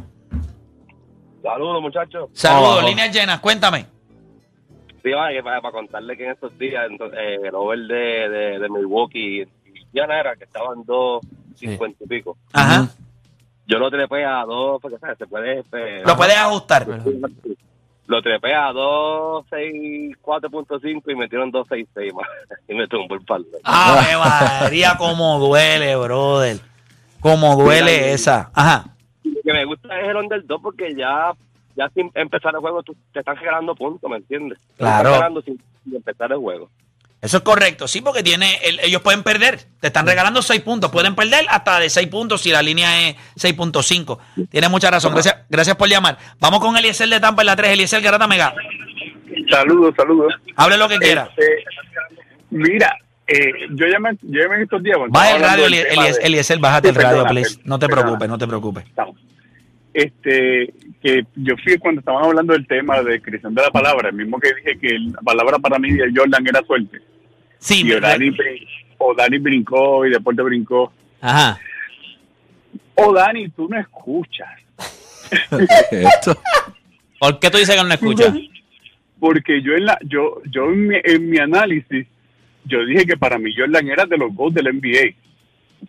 Saludos, 1.44 1.82
muchachos. 1.82 2.30
Saludos, 2.34 2.84
líneas 2.86 3.14
llenas, 3.14 3.40
cuéntame. 3.42 3.86
Sí, 5.04 5.12
vaya, 5.12 5.44
para, 5.44 5.62
para 5.62 5.72
contarle 5.74 6.18
que 6.18 6.26
en 6.26 6.32
estos 6.32 6.58
días 6.58 6.88
entonces, 6.90 7.20
eh, 7.22 7.38
el 7.44 7.54
over 7.54 7.78
de, 7.78 8.30
de, 8.30 8.60
de 8.60 8.70
Milwaukee 8.70 9.44
y 9.44 9.80
Indiana 9.80 10.20
era 10.20 10.36
que 10.36 10.46
estaban 10.46 10.84
2.50 11.56 11.96
y 12.00 12.08
pico. 12.08 12.38
Ajá. 12.54 12.88
Yo 13.68 13.80
lo 13.80 13.90
trepé 13.90 14.24
a 14.26 14.44
2, 14.46 14.80
porque 14.82 14.98
¿sabes? 15.00 15.18
se 15.18 15.26
puede... 15.28 15.60
este, 15.60 16.04
Lo 16.06 16.16
puedes 16.16 16.38
ajustar. 16.38 16.86
Lo 18.08 18.22
trepé 18.22 18.54
a 18.54 18.72
2.64.5 18.72 21.12
y 21.12 21.16
metieron 21.16 21.52
2.66 21.52 22.14
más. 22.14 22.28
y 22.68 22.76
me 22.76 22.88
tumbó 22.88 23.16
el 23.16 23.22
palo. 23.22 23.46
Ave 23.64 24.16
María, 24.18 24.96
cómo 24.98 25.40
duele, 25.40 25.96
brother. 25.96 26.60
Cómo 27.20 27.56
duele 27.56 28.12
esa. 28.14 28.52
Ajá. 28.54 28.86
Lo 29.24 29.42
que 29.44 29.54
me 29.54 29.66
gusta 29.66 30.00
es 30.00 30.08
el 30.10 30.16
underdog 30.18 30.62
porque 30.62 30.94
ya 30.96 31.34
ya 31.76 31.90
sin 31.90 32.10
empezar 32.14 32.54
el 32.56 32.62
juego 32.62 32.84
tú, 32.84 32.96
te 33.12 33.20
están 33.20 33.36
generando 33.36 33.76
puntos, 33.76 34.10
¿me 34.10 34.16
entiendes? 34.18 34.58
Te 34.60 34.66
Claro. 34.78 35.10
están 35.10 35.14
generando 35.14 35.42
sin, 35.42 35.62
sin 35.84 35.96
empezar 35.96 36.32
el 36.32 36.38
juego. 36.38 36.70
Eso 37.26 37.38
es 37.38 37.44
correcto, 37.44 37.88
sí, 37.88 38.02
porque 38.02 38.22
tiene 38.24 38.60
el- 38.64 38.80
ellos 38.82 39.02
pueden 39.02 39.24
perder. 39.24 39.60
Te 39.80 39.88
están 39.88 40.06
regalando 40.06 40.42
6 40.42 40.62
puntos. 40.62 40.92
Pueden 40.92 41.16
perder 41.16 41.46
hasta 41.50 41.80
de 41.80 41.90
6 41.90 42.08
puntos 42.08 42.42
si 42.42 42.52
la 42.52 42.62
línea 42.62 43.10
es 43.10 43.16
6.5. 43.36 44.20
Tiene 44.50 44.70
mucha 44.70 44.92
razón. 44.92 45.14
Gracias, 45.14 45.36
gracias 45.50 45.76
por 45.76 45.90
llamar. 45.90 46.18
Vamos 46.40 46.60
con 46.60 46.78
Eliezer 46.78 47.10
de 47.10 47.20
Tampa 47.20 47.42
en 47.42 47.48
la 47.48 47.56
3. 47.56 47.72
Eliezer 47.72 48.02
Garata 48.02 48.28
Mega. 48.28 48.54
Saludos, 49.50 49.94
saludos. 49.98 50.34
Hable 50.56 50.78
lo 50.78 50.88
que 50.88 50.98
quiera. 51.00 51.30
Este, 51.36 51.64
mira, 52.52 52.96
eh, 53.28 53.52
yo 53.72 53.88
llamé, 53.88 54.12
yo 54.22 54.42
llamé 54.44 54.64
estos 54.64 54.82
días. 54.84 54.98
Baja 55.10 55.32
el 55.36 55.42
radio, 55.42 55.46
hablando 55.46 55.64
del 55.64 55.74
Elie- 55.74 55.90
tema 55.90 56.04
Elies- 56.08 56.18
de- 56.20 56.24
Eliezer, 56.28 56.60
bájate 56.60 56.90
el 56.90 56.96
radio, 56.96 57.26
please. 57.26 57.60
No 57.64 57.80
te 57.80 57.88
preocupes, 57.88 58.30
no 58.30 58.38
te 58.38 58.48
preocupes. 58.48 58.84
Este, 59.94 60.74
que 61.02 61.26
yo 61.36 61.56
fui 61.64 61.78
cuando 61.78 62.00
estaban 62.00 62.26
hablando 62.26 62.52
del 62.54 62.68
tema 62.68 63.02
de 63.02 63.22
creación 63.22 63.56
de 63.56 63.62
la 63.62 63.72
palabra, 63.72 64.10
el 64.10 64.16
mismo 64.16 64.38
que 64.40 64.54
dije 64.54 64.78
que 64.80 64.90
la 65.00 65.22
palabra 65.22 65.58
para 65.60 65.80
mí 65.80 65.94
de 65.94 66.12
Jordan 66.14 66.46
era 66.48 66.62
suerte. 66.68 67.00
Sí, 67.60 67.84
y 67.86 67.92
Odani, 67.94 68.30
brin- 68.32 68.68
Odani 68.98 69.38
brincó 69.40 70.06
y 70.06 70.10
Deporte 70.12 70.42
brincó. 70.42 70.92
Ajá. 71.22 71.60
Odani, 72.96 73.50
tú 73.50 73.68
no 73.70 73.80
escuchas. 73.80 74.50
Esto. 75.92 76.38
¿Por 77.20 77.40
qué 77.40 77.50
tú 77.50 77.58
dices 77.58 77.76
que 77.76 77.84
no 77.84 77.94
escuchas? 77.94 78.34
Porque 79.20 79.62
yo 79.62 79.74
en 79.74 79.86
la, 79.86 79.98
yo, 80.04 80.42
yo 80.52 80.66
en 80.66 80.88
mi, 80.88 80.96
en 81.04 81.30
mi 81.30 81.38
análisis, 81.40 82.06
yo 82.66 82.86
dije 82.86 83.06
que 83.06 83.18
para 83.18 83.38
mí 83.38 83.52
Jordan 83.58 83.88
era 83.88 84.06
de 84.06 84.18
los 84.18 84.34
GOAT 84.34 84.54
del 84.54 84.76
NBA. 84.76 85.16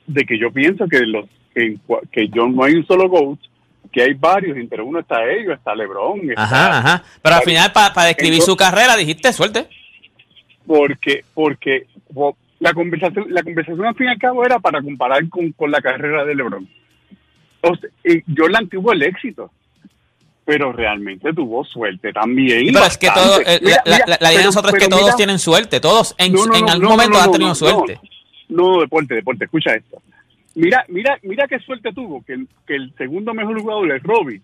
De 0.07 0.25
que 0.25 0.39
yo 0.39 0.51
pienso 0.53 0.87
que 0.89 1.01
los 1.01 1.27
que, 1.55 1.77
que 2.13 2.29
yo 2.29 2.47
no 2.49 2.65
hay 2.65 2.75
un 2.75 2.87
solo 2.87 3.09
GOAT, 3.09 3.39
que 3.93 4.03
hay 4.03 4.15
varios, 4.15 4.57
entre 4.57 4.83
uno 4.83 5.01
está 5.01 5.25
ellos, 5.29 5.55
está 5.59 5.75
LeBron, 5.75 6.31
está- 6.31 6.43
Ajá, 6.43 6.79
ajá. 6.79 7.05
Pero 7.23 7.35
al 7.37 7.43
final, 7.43 7.73
para 7.73 8.05
describir 8.07 8.43
su 8.43 8.57
carrera, 8.57 8.97
dijiste 8.97 9.33
suerte. 9.33 9.69
Porque 10.67 11.25
porque 11.35 11.87
la 12.61 12.73
conversación 12.73 13.27
la 13.31 13.43
conversación 13.43 13.85
al 13.87 13.95
fin 13.95 14.07
y 14.07 14.11
al 14.11 14.19
cabo 14.19 14.45
era 14.45 14.59
para 14.59 14.83
comparar 14.83 15.29
con, 15.29 15.53
con 15.53 15.71
la 15.71 15.81
carrera 15.81 16.25
de 16.25 16.35
LeBron. 16.35 16.69
O 17.63 17.75
sea, 17.77 17.91
Jordan 18.37 18.69
tuvo 18.69 18.93
el 18.93 19.03
éxito, 19.03 19.51
pero 20.45 20.73
realmente 20.73 21.33
tuvo 21.33 21.65
suerte 21.65 22.13
también. 22.13 22.73
Pero 22.73 22.85
es 22.87 22.97
que 22.99 23.09
todo, 23.13 23.41
eh, 23.41 23.59
Mira, 23.63 23.83
la, 23.85 23.91
la- 23.91 23.97
mira, 23.97 24.05
la- 24.07 24.19
la 24.21 24.31
idea 24.33 24.41
de 24.41 24.47
nosotros 24.47 24.75
es 24.75 24.81
que 24.83 24.89
todos 24.89 25.03
mira- 25.03 25.17
tienen 25.17 25.39
suerte. 25.39 25.81
Todos 25.81 26.15
en, 26.19 26.33
No, 26.33 26.47
no, 26.47 26.55
en 26.55 26.61
no, 26.65 26.69
algún 26.73 26.83
no, 26.85 26.91
momento 26.91 27.19
han 27.21 27.33
tenido 27.33 27.55
suerte. 27.55 28.01
No, 28.49 28.81
deporte, 28.81 29.15
deporte, 29.15 29.45
escucha 29.47 29.75
esto. 29.75 30.01
Mira, 30.55 30.85
mira, 30.89 31.19
mira 31.23 31.47
qué 31.49 31.59
suerte 31.59 31.93
tuvo 31.93 32.25
que, 32.25 32.35
el- 32.35 32.49
que 32.67 32.77
el 32.77 32.95
segundo 32.97 33.35
mejor 33.35 33.61
jugador 33.61 33.93
es 33.93 34.03
Robbie. 34.03 34.41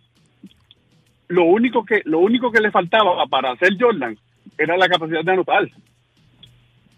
Lo 1.28 1.44
único 1.44 1.84
que 1.84 2.02
lo 2.04 2.18
único 2.18 2.50
que 2.52 2.60
le 2.60 2.70
faltaba 2.70 3.24
para 3.26 3.56
ser 3.56 3.70
Jordan 3.80 4.18
era 4.58 4.76
la 4.76 4.88
capacidad 4.88 5.22
de 5.24 5.32
anotar. 5.32 5.66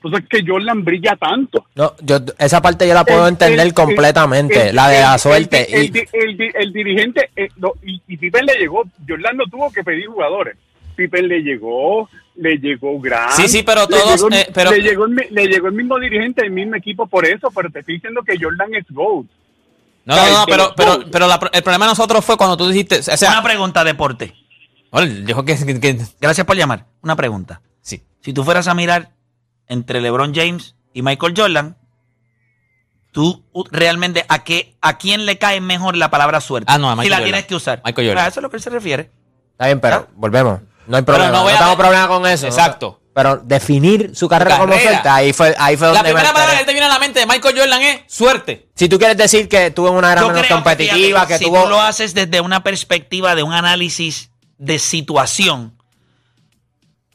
Entonces 0.04 0.28
que 0.28 0.44
Jordan 0.46 0.84
brilla 0.84 1.16
tanto. 1.16 1.64
No, 1.74 1.94
yo, 2.02 2.18
esa 2.38 2.60
parte 2.60 2.86
yo 2.86 2.94
la 2.94 3.04
puedo 3.04 3.22
El- 3.26 3.32
entender 3.32 3.66
el- 3.66 3.72
completamente, 3.74 4.68
el- 4.68 4.76
la 4.76 4.88
de 4.88 5.00
la 5.00 5.18
suerte. 5.18 5.74
El, 5.74 5.84
y- 5.96 6.04
el 6.12 6.36
di- 6.36 6.50
el 6.54 6.72
dirigente, 6.72 7.30
eh, 7.34 7.48
no, 7.56 7.72
y, 7.82 8.00
y 8.06 8.16
Pippen 8.18 8.44
le 8.46 8.54
llegó, 8.58 8.82
Jordan 9.08 9.36
no 9.36 9.44
tuvo 9.46 9.72
que 9.72 9.82
pedir 9.82 10.06
jugadores. 10.06 10.56
Pippen 10.94 11.26
le 11.26 11.40
llegó, 11.42 12.08
le 12.36 12.56
llegó 12.58 13.00
Grant. 13.00 13.32
Sí, 13.32 13.48
sí, 13.48 13.62
pero 13.62 13.80
le 13.82 13.86
todos, 13.88 14.16
llegó 14.22 14.28
eh, 14.34 14.46
pero- 14.52 14.70
le, 14.72 14.80
llegó 14.82 15.04
el, 15.06 15.10
mi- 15.12 15.28
le 15.30 15.46
llegó 15.46 15.66
el 15.68 15.72
mismo 15.74 15.98
dirigente, 15.98 16.44
el 16.44 16.50
mismo 16.50 16.76
equipo 16.76 17.06
por 17.06 17.24
eso, 17.26 17.50
pero 17.50 17.70
te 17.70 17.80
estoy 17.80 17.94
diciendo 17.94 18.22
que 18.22 18.36
Jordan 18.38 18.74
es 18.74 18.84
GOAT. 18.90 19.26
No, 20.06 20.16
no, 20.16 20.38
no, 20.40 20.44
pero, 20.46 20.74
pero, 20.76 20.98
pero 21.10 21.26
la- 21.26 21.40
el 21.52 21.62
problema 21.62 21.86
de 21.86 21.92
nosotros 21.92 22.22
fue 22.24 22.36
cuando 22.36 22.56
tú 22.58 22.68
dijiste. 22.68 22.98
O 22.98 23.02
sea, 23.02 23.30
Una 23.30 23.42
pregunta, 23.42 23.82
deporte. 23.84 24.34
Dijo 25.24 25.44
que, 25.44 25.56
que- 25.56 25.80
que- 25.80 25.98
Gracias 26.20 26.46
por 26.46 26.56
llamar. 26.56 26.84
Una 27.02 27.16
pregunta. 27.16 27.60
sí. 27.80 28.02
Si 28.20 28.32
tú 28.34 28.44
fueras 28.44 28.68
a 28.68 28.74
mirar 28.74 29.10
entre 29.68 30.00
LeBron 30.00 30.34
James 30.34 30.74
y 30.92 31.02
Michael 31.02 31.34
Jordan, 31.36 31.76
tú 33.12 33.44
realmente 33.70 34.24
a 34.28 34.44
qué 34.44 34.76
a 34.80 34.98
quién 34.98 35.26
le 35.26 35.38
cae 35.38 35.60
mejor 35.60 35.96
la 35.96 36.10
palabra 36.10 36.40
suerte. 36.40 36.70
Ah, 36.72 36.78
no, 36.78 36.88
a 36.90 36.92
si 36.92 36.96
Michael 36.98 37.10
la 37.10 37.16
Jordan. 37.16 37.24
tienes 37.32 37.46
que 37.46 37.54
usar. 37.54 37.82
Michael 37.84 38.08
Jordan. 38.08 38.24
A 38.24 38.28
eso 38.28 38.40
es 38.40 38.42
lo 38.42 38.50
que 38.50 38.56
él 38.56 38.62
se 38.62 38.70
refiere. 38.70 39.10
Está 39.52 39.66
bien, 39.66 39.80
pero 39.80 39.96
¿Ah? 39.96 40.12
volvemos. 40.16 40.60
No 40.86 40.96
hay 40.96 41.02
Pero 41.02 41.16
problema. 41.16 41.30
no 41.32 41.38
No, 41.38 41.42
voy 41.44 41.52
a 41.54 41.58
tengo 41.58 41.76
problema 41.76 42.08
con 42.08 42.26
eso. 42.26 42.46
Exacto. 42.46 43.00
pero 43.14 43.36
definir 43.36 44.14
su 44.16 44.28
carrera, 44.28 44.58
como 44.58 44.72
carrera. 44.72 44.90
suerte, 44.90 45.08
ahí 45.08 45.32
fue, 45.32 45.54
ahí 45.58 45.76
fue 45.76 45.86
donde 45.86 45.98
La 45.98 46.02
me 46.02 46.08
primera 46.10 46.32
palabra 46.32 46.50
que 46.54 46.58
alteré. 46.58 46.66
te 46.66 46.72
viene 46.72 46.86
a 46.86 46.88
la 46.88 46.98
mente 46.98 47.20
de 47.20 47.26
Michael 47.26 47.56
Jordan 47.58 47.80
es 47.82 48.00
suerte. 48.08 48.68
Si 48.74 48.88
tú 48.88 48.98
quieres 48.98 49.16
decir 49.16 49.48
que 49.48 49.70
tuvo 49.70 49.92
una 49.92 50.10
era 50.12 50.22
Yo 50.22 50.26
menos 50.28 50.42
creo 50.42 50.56
competitiva, 50.56 51.20
fíjate, 51.20 51.28
que 51.34 51.38
si 51.38 51.44
tuvo. 51.44 51.62
tú 51.62 51.68
lo 51.70 51.80
haces 51.80 52.12
desde 52.12 52.40
una 52.40 52.62
perspectiva 52.64 53.34
de 53.36 53.44
un 53.44 53.52
análisis 53.52 54.30
de 54.58 54.78
situación, 54.80 55.78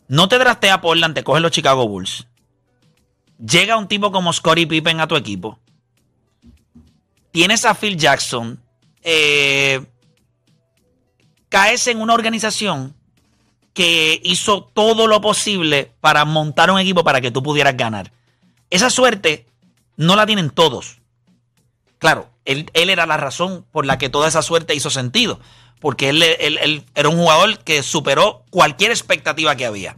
no 0.07 0.27
te 0.29 0.39
draftea 0.39 0.79
Portland, 0.81 1.13
te 1.13 1.23
cogen 1.25 1.43
los 1.43 1.51
Chicago 1.51 1.85
Bulls. 1.87 2.25
Llega 3.46 3.77
un 3.77 3.88
tipo 3.88 4.12
como 4.12 4.34
Scottie 4.34 4.67
Pippen 4.67 5.00
a 5.00 5.08
tu 5.08 5.15
equipo. 5.15 5.60
Tienes 7.31 7.65
a 7.65 7.74
Phil 7.75 7.96
Jackson. 7.98 8.62
eh, 9.01 9.86
caes 11.48 11.88
en 11.88 12.01
una 12.01 12.13
organización 12.13 12.96
que 13.74 14.19
hizo 14.24 14.63
todo 14.63 15.08
lo 15.08 15.22
posible 15.22 15.91
para 16.01 16.25
montar 16.25 16.69
un 16.69 16.79
equipo 16.79 17.03
para 17.03 17.22
que 17.22 17.31
tú 17.31 17.41
pudieras 17.41 17.75
ganar. 17.77 18.12
Esa 18.69 18.89
suerte 18.89 19.48
no 19.96 20.15
la 20.15 20.25
tienen 20.25 20.50
todos. 20.50 21.00
Claro, 21.98 22.29
él, 22.46 22.69
él 22.74 22.89
era 22.89 23.05
la 23.05 23.17
razón 23.17 23.65
por 23.72 23.86
la 23.86 23.98
que 23.98 24.10
toda 24.10 24.27
esa 24.27 24.41
suerte 24.41 24.75
hizo 24.75 24.89
sentido. 24.89 25.39
Porque 25.79 26.10
él, 26.10 26.22
él- 26.22 26.58
él 26.62 26.84
era 26.93 27.08
un 27.10 27.17
jugador 27.17 27.60
que 27.60 27.81
superó 27.84 28.43
cualquier 28.50 28.91
expectativa 28.91 29.55
que 29.55 29.65
había. 29.65 29.96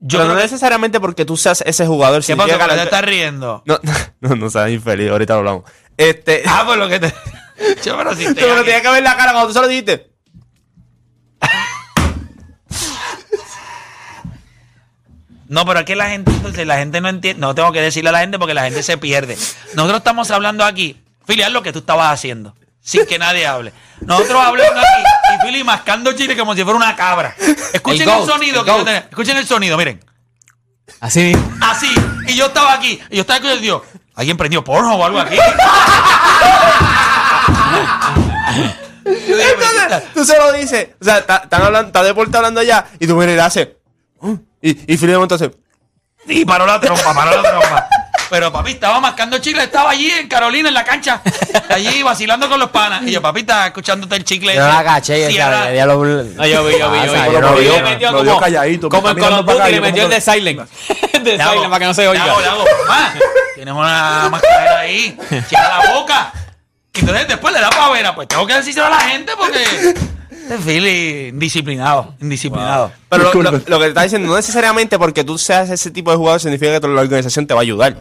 Yo 0.00 0.18
Pero 0.20 0.30
no 0.30 0.36
que- 0.36 0.42
necesariamente 0.44 1.00
porque 1.00 1.24
tú 1.24 1.36
seas 1.36 1.62
ese 1.66 1.86
jugador. 1.86 2.20
¿Qué 2.20 2.26
si 2.26 2.34
pasa? 2.36 2.56
¿Por 2.58 2.68
qué 2.68 2.74
te 2.76 2.82
estás 2.84 3.02
riendo? 3.04 3.62
No, 3.66 3.78
no, 4.20 4.36
no 4.36 4.50
seas 4.50 4.70
infeliz, 4.70 5.10
ahorita 5.10 5.32
lo 5.34 5.38
hablamos. 5.40 5.64
Este, 5.96 6.42
Ah, 6.46 6.62
por 6.64 6.78
lo 6.78 6.88
que 6.88 7.00
te. 7.00 7.12
Yo, 7.84 7.96
pero 7.98 8.14
si 8.14 8.26
te- 8.26 8.34
pero 8.34 8.62
tenía 8.64 8.80
que 8.82 8.90
ver 8.90 9.02
la 9.02 9.16
cara 9.16 9.32
cuando 9.32 9.48
tú 9.48 9.54
se 9.54 9.60
lo 9.60 9.66
dijiste. 9.68 10.10
No, 15.48 15.64
pero 15.64 15.78
aquí 15.80 15.94
la 15.94 16.10
gente, 16.10 16.30
entonces 16.30 16.66
la 16.66 16.76
gente 16.76 17.00
no 17.00 17.08
entiende. 17.08 17.40
No 17.40 17.54
tengo 17.54 17.72
que 17.72 17.80
decirle 17.80 18.10
a 18.10 18.12
la 18.12 18.20
gente 18.20 18.38
porque 18.38 18.54
la 18.54 18.64
gente 18.64 18.82
se 18.82 18.98
pierde. 18.98 19.36
Nosotros 19.74 19.98
estamos 19.98 20.30
hablando 20.30 20.64
aquí, 20.64 21.00
Fili, 21.26 21.42
haz 21.42 21.52
lo 21.52 21.62
que 21.62 21.72
tú 21.72 21.78
estabas 21.78 22.12
haciendo, 22.12 22.54
sin 22.80 23.06
que 23.06 23.18
nadie 23.18 23.46
hable. 23.46 23.72
Nosotros 24.02 24.38
hablamos 24.44 24.78
aquí 24.78 25.02
y 25.48 25.52
Fili 25.52 25.64
mascando 25.64 26.12
chile 26.12 26.36
como 26.36 26.54
si 26.54 26.62
fuera 26.64 26.76
una 26.76 26.94
cabra. 26.94 27.34
Escuchen 27.72 28.02
El 28.02 28.08
el, 28.08 28.14
goat, 28.16 28.28
sonido 28.28 28.60
el 28.60 28.64
que 28.66 28.70
yo 28.70 28.84
tenía. 28.84 28.98
Escuchen 29.10 29.36
el 29.36 29.46
sonido, 29.46 29.76
miren. 29.76 30.04
Así. 31.00 31.32
Así. 31.60 31.92
Y 32.26 32.34
yo 32.36 32.46
estaba 32.46 32.72
aquí. 32.74 33.00
Y 33.10 33.16
yo 33.16 33.20
estaba 33.22 33.36
escuchando 33.38 33.60
y 33.60 33.62
digo, 33.64 33.84
¿alguien 34.14 34.36
prendió 34.36 34.62
porno 34.64 34.94
o 34.94 35.04
algo 35.04 35.18
aquí? 35.20 35.36
Entonces, 39.04 40.02
tú 40.14 40.24
se 40.24 40.36
lo 40.38 40.52
dices. 40.52 40.88
O 41.00 41.04
sea, 41.04 41.18
está- 41.18 41.38
están 41.44 41.62
hablando, 41.62 41.88
está 41.88 42.02
deporte 42.02 42.36
hablando 42.36 42.60
allá. 42.60 42.86
Y 42.98 43.06
tú 43.06 43.16
vienes 43.16 43.34
y 43.34 43.36
le 43.36 43.42
haces. 43.42 43.68
"Mm", 44.20 44.34
Y, 44.62 44.70
y 44.92 44.96
Philly 44.96 45.12
de 45.12 45.14
momento 45.14 45.34
hace. 45.36 45.50
Y 46.26 46.44
paró 46.44 46.66
la 46.66 46.80
trompa, 46.80 47.14
paró 47.14 47.40
la 47.42 47.48
trompa. 47.50 47.88
Pero 48.30 48.52
papi 48.52 48.72
estaba 48.72 49.00
mascando 49.00 49.38
chicle, 49.38 49.62
estaba 49.62 49.90
allí 49.90 50.10
en 50.10 50.28
Carolina, 50.28 50.68
en 50.68 50.74
la 50.74 50.84
cancha, 50.84 51.22
allí 51.70 52.02
vacilando 52.02 52.48
con 52.48 52.60
los 52.60 52.70
panas. 52.70 53.02
Y 53.04 53.12
yo, 53.12 53.22
papi, 53.22 53.40
estaba 53.40 53.66
escuchándote 53.66 54.16
el 54.16 54.24
chicle. 54.24 54.54
Yo 54.54 54.60
no 54.60 54.68
la 54.68 54.84
caché, 54.84 55.14
yo 55.14 55.26
Sí, 55.28 55.32
decía, 55.34 55.46
ahora- 55.46 55.74
"Ya 55.74 55.86
lo- 55.86 55.94
No, 56.04 56.46
yo 56.46 56.64
vi, 56.64 56.78
yo 56.78 56.90
vi, 56.90 56.98
yo 57.06 57.12
vi. 57.12 57.64
Lo 57.68 57.82
metió 57.82 58.12
lo 58.12 58.18
como- 58.24 58.40
calladito. 58.40 58.88
Como 58.88 59.08
el 59.10 59.16
Call 59.16 59.46
le 59.70 59.74
yo 59.76 59.82
metió 59.82 60.02
el 60.04 60.10
de 60.10 60.20
Silent. 60.20 60.60
De 61.22 61.32
Silent 61.36 61.62
para 61.64 61.78
que 61.78 61.84
no 61.86 61.94
se 61.94 62.06
oiga. 62.06 62.22
hago, 62.24 62.40
le 62.40 62.46
hago, 62.46 62.64
"Ma, 62.86 63.12
Tenemos 63.56 63.80
una 63.84 64.28
mascarera 64.30 64.78
ahí, 64.80 65.18
cierra 65.48 65.78
la 65.84 65.94
boca. 65.94 66.32
Y 66.94 67.00
entonces 67.00 67.28
después 67.28 67.52
le 67.54 67.60
da 67.60 67.70
pavera. 67.70 68.14
Pues 68.14 68.28
tengo 68.28 68.46
que 68.46 68.54
decírselo 68.54 68.86
a 68.86 68.90
la 68.90 69.00
gente 69.00 69.32
porque. 69.36 69.62
Este 69.62 70.58
Philly, 70.64 71.28
indisciplinado, 71.28 72.14
indisciplinado. 72.20 72.90
Pero 73.08 73.24
lo, 73.34 73.42
lo- 73.42 73.50
lo 73.50 73.60
que 73.60 73.84
te 73.84 73.88
está 73.88 74.02
diciendo, 74.02 74.28
no 74.28 74.36
necesariamente 74.36 74.98
porque 74.98 75.22
tú 75.24 75.36
seas 75.38 75.68
ese 75.70 75.90
tipo 75.90 76.10
de 76.10 76.16
jugador 76.16 76.40
significa 76.40 76.72
que 76.72 76.80
toda 76.80 76.94
la 76.94 77.00
organización 77.02 77.46
te 77.46 77.52
va 77.54 77.60
a 77.60 77.62
ayudar. 77.62 77.96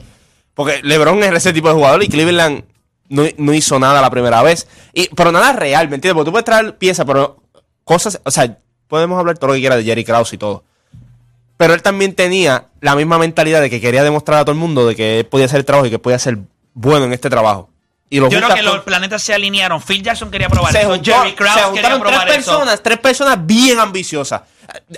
Porque 0.57 0.81
LeBron 0.83 1.23
es 1.23 1.31
ese 1.31 1.53
tipo 1.53 1.69
de 1.69 1.75
jugador 1.75 2.03
y 2.03 2.09
Cleveland 2.09 2.65
no, 3.07 3.23
no 3.37 3.53
hizo 3.53 3.79
nada 3.79 4.01
la 4.01 4.09
primera 4.09 4.41
vez. 4.43 4.67
Y, 4.93 5.07
pero 5.15 5.31
nada 5.31 5.53
real, 5.53 5.87
¿me 5.87 5.95
entiendes? 5.95 6.15
Porque 6.15 6.25
tú 6.27 6.31
puedes 6.33 6.43
traer 6.45 6.77
piezas, 6.77 7.05
pero 7.05 7.37
cosas, 7.85 8.19
o 8.25 8.31
sea, 8.31 8.57
podemos 8.89 9.17
hablar 9.17 9.37
todo 9.37 9.47
lo 9.49 9.53
que 9.53 9.61
quiera 9.61 9.77
de 9.77 9.83
Jerry 9.85 10.03
Krause 10.03 10.33
y 10.33 10.37
todo. 10.37 10.65
Pero 11.57 11.73
él 11.73 11.81
también 11.81 12.13
tenía 12.15 12.65
la 12.81 12.95
misma 12.95 13.17
mentalidad 13.17 13.61
de 13.61 13.69
que 13.69 13.79
quería 13.79 14.03
demostrar 14.03 14.39
a 14.39 14.43
todo 14.45 14.51
el 14.51 14.57
mundo 14.57 14.85
de 14.87 14.95
que 14.95 15.19
él 15.19 15.25
podía 15.27 15.45
hacer 15.45 15.59
el 15.59 15.65
trabajo 15.65 15.87
y 15.87 15.89
que 15.89 15.99
podía 15.99 16.19
ser 16.19 16.39
bueno 16.73 17.05
en 17.05 17.13
este 17.13 17.29
trabajo. 17.29 17.69
Y 18.09 18.17
Yo 18.17 18.27
creo 18.29 18.41
que 18.41 18.47
con- 18.55 18.65
los 18.65 18.79
planetas 18.83 19.21
se 19.21 19.33
alinearon. 19.33 19.81
Phil 19.81 20.01
Jackson 20.01 20.31
quería 20.31 20.49
probar 20.49 20.71
se, 20.71 20.79
eso. 20.81 20.89
juntó- 20.89 21.11
Jerry 21.13 21.29
se 21.31 21.35
Krause 21.35 21.61
quería 21.73 21.99
tres 21.99 22.37
eso. 22.39 22.51
personas, 22.51 22.81
tres 22.83 22.97
personas 22.99 23.45
bien 23.45 23.79
ambiciosas. 23.79 24.41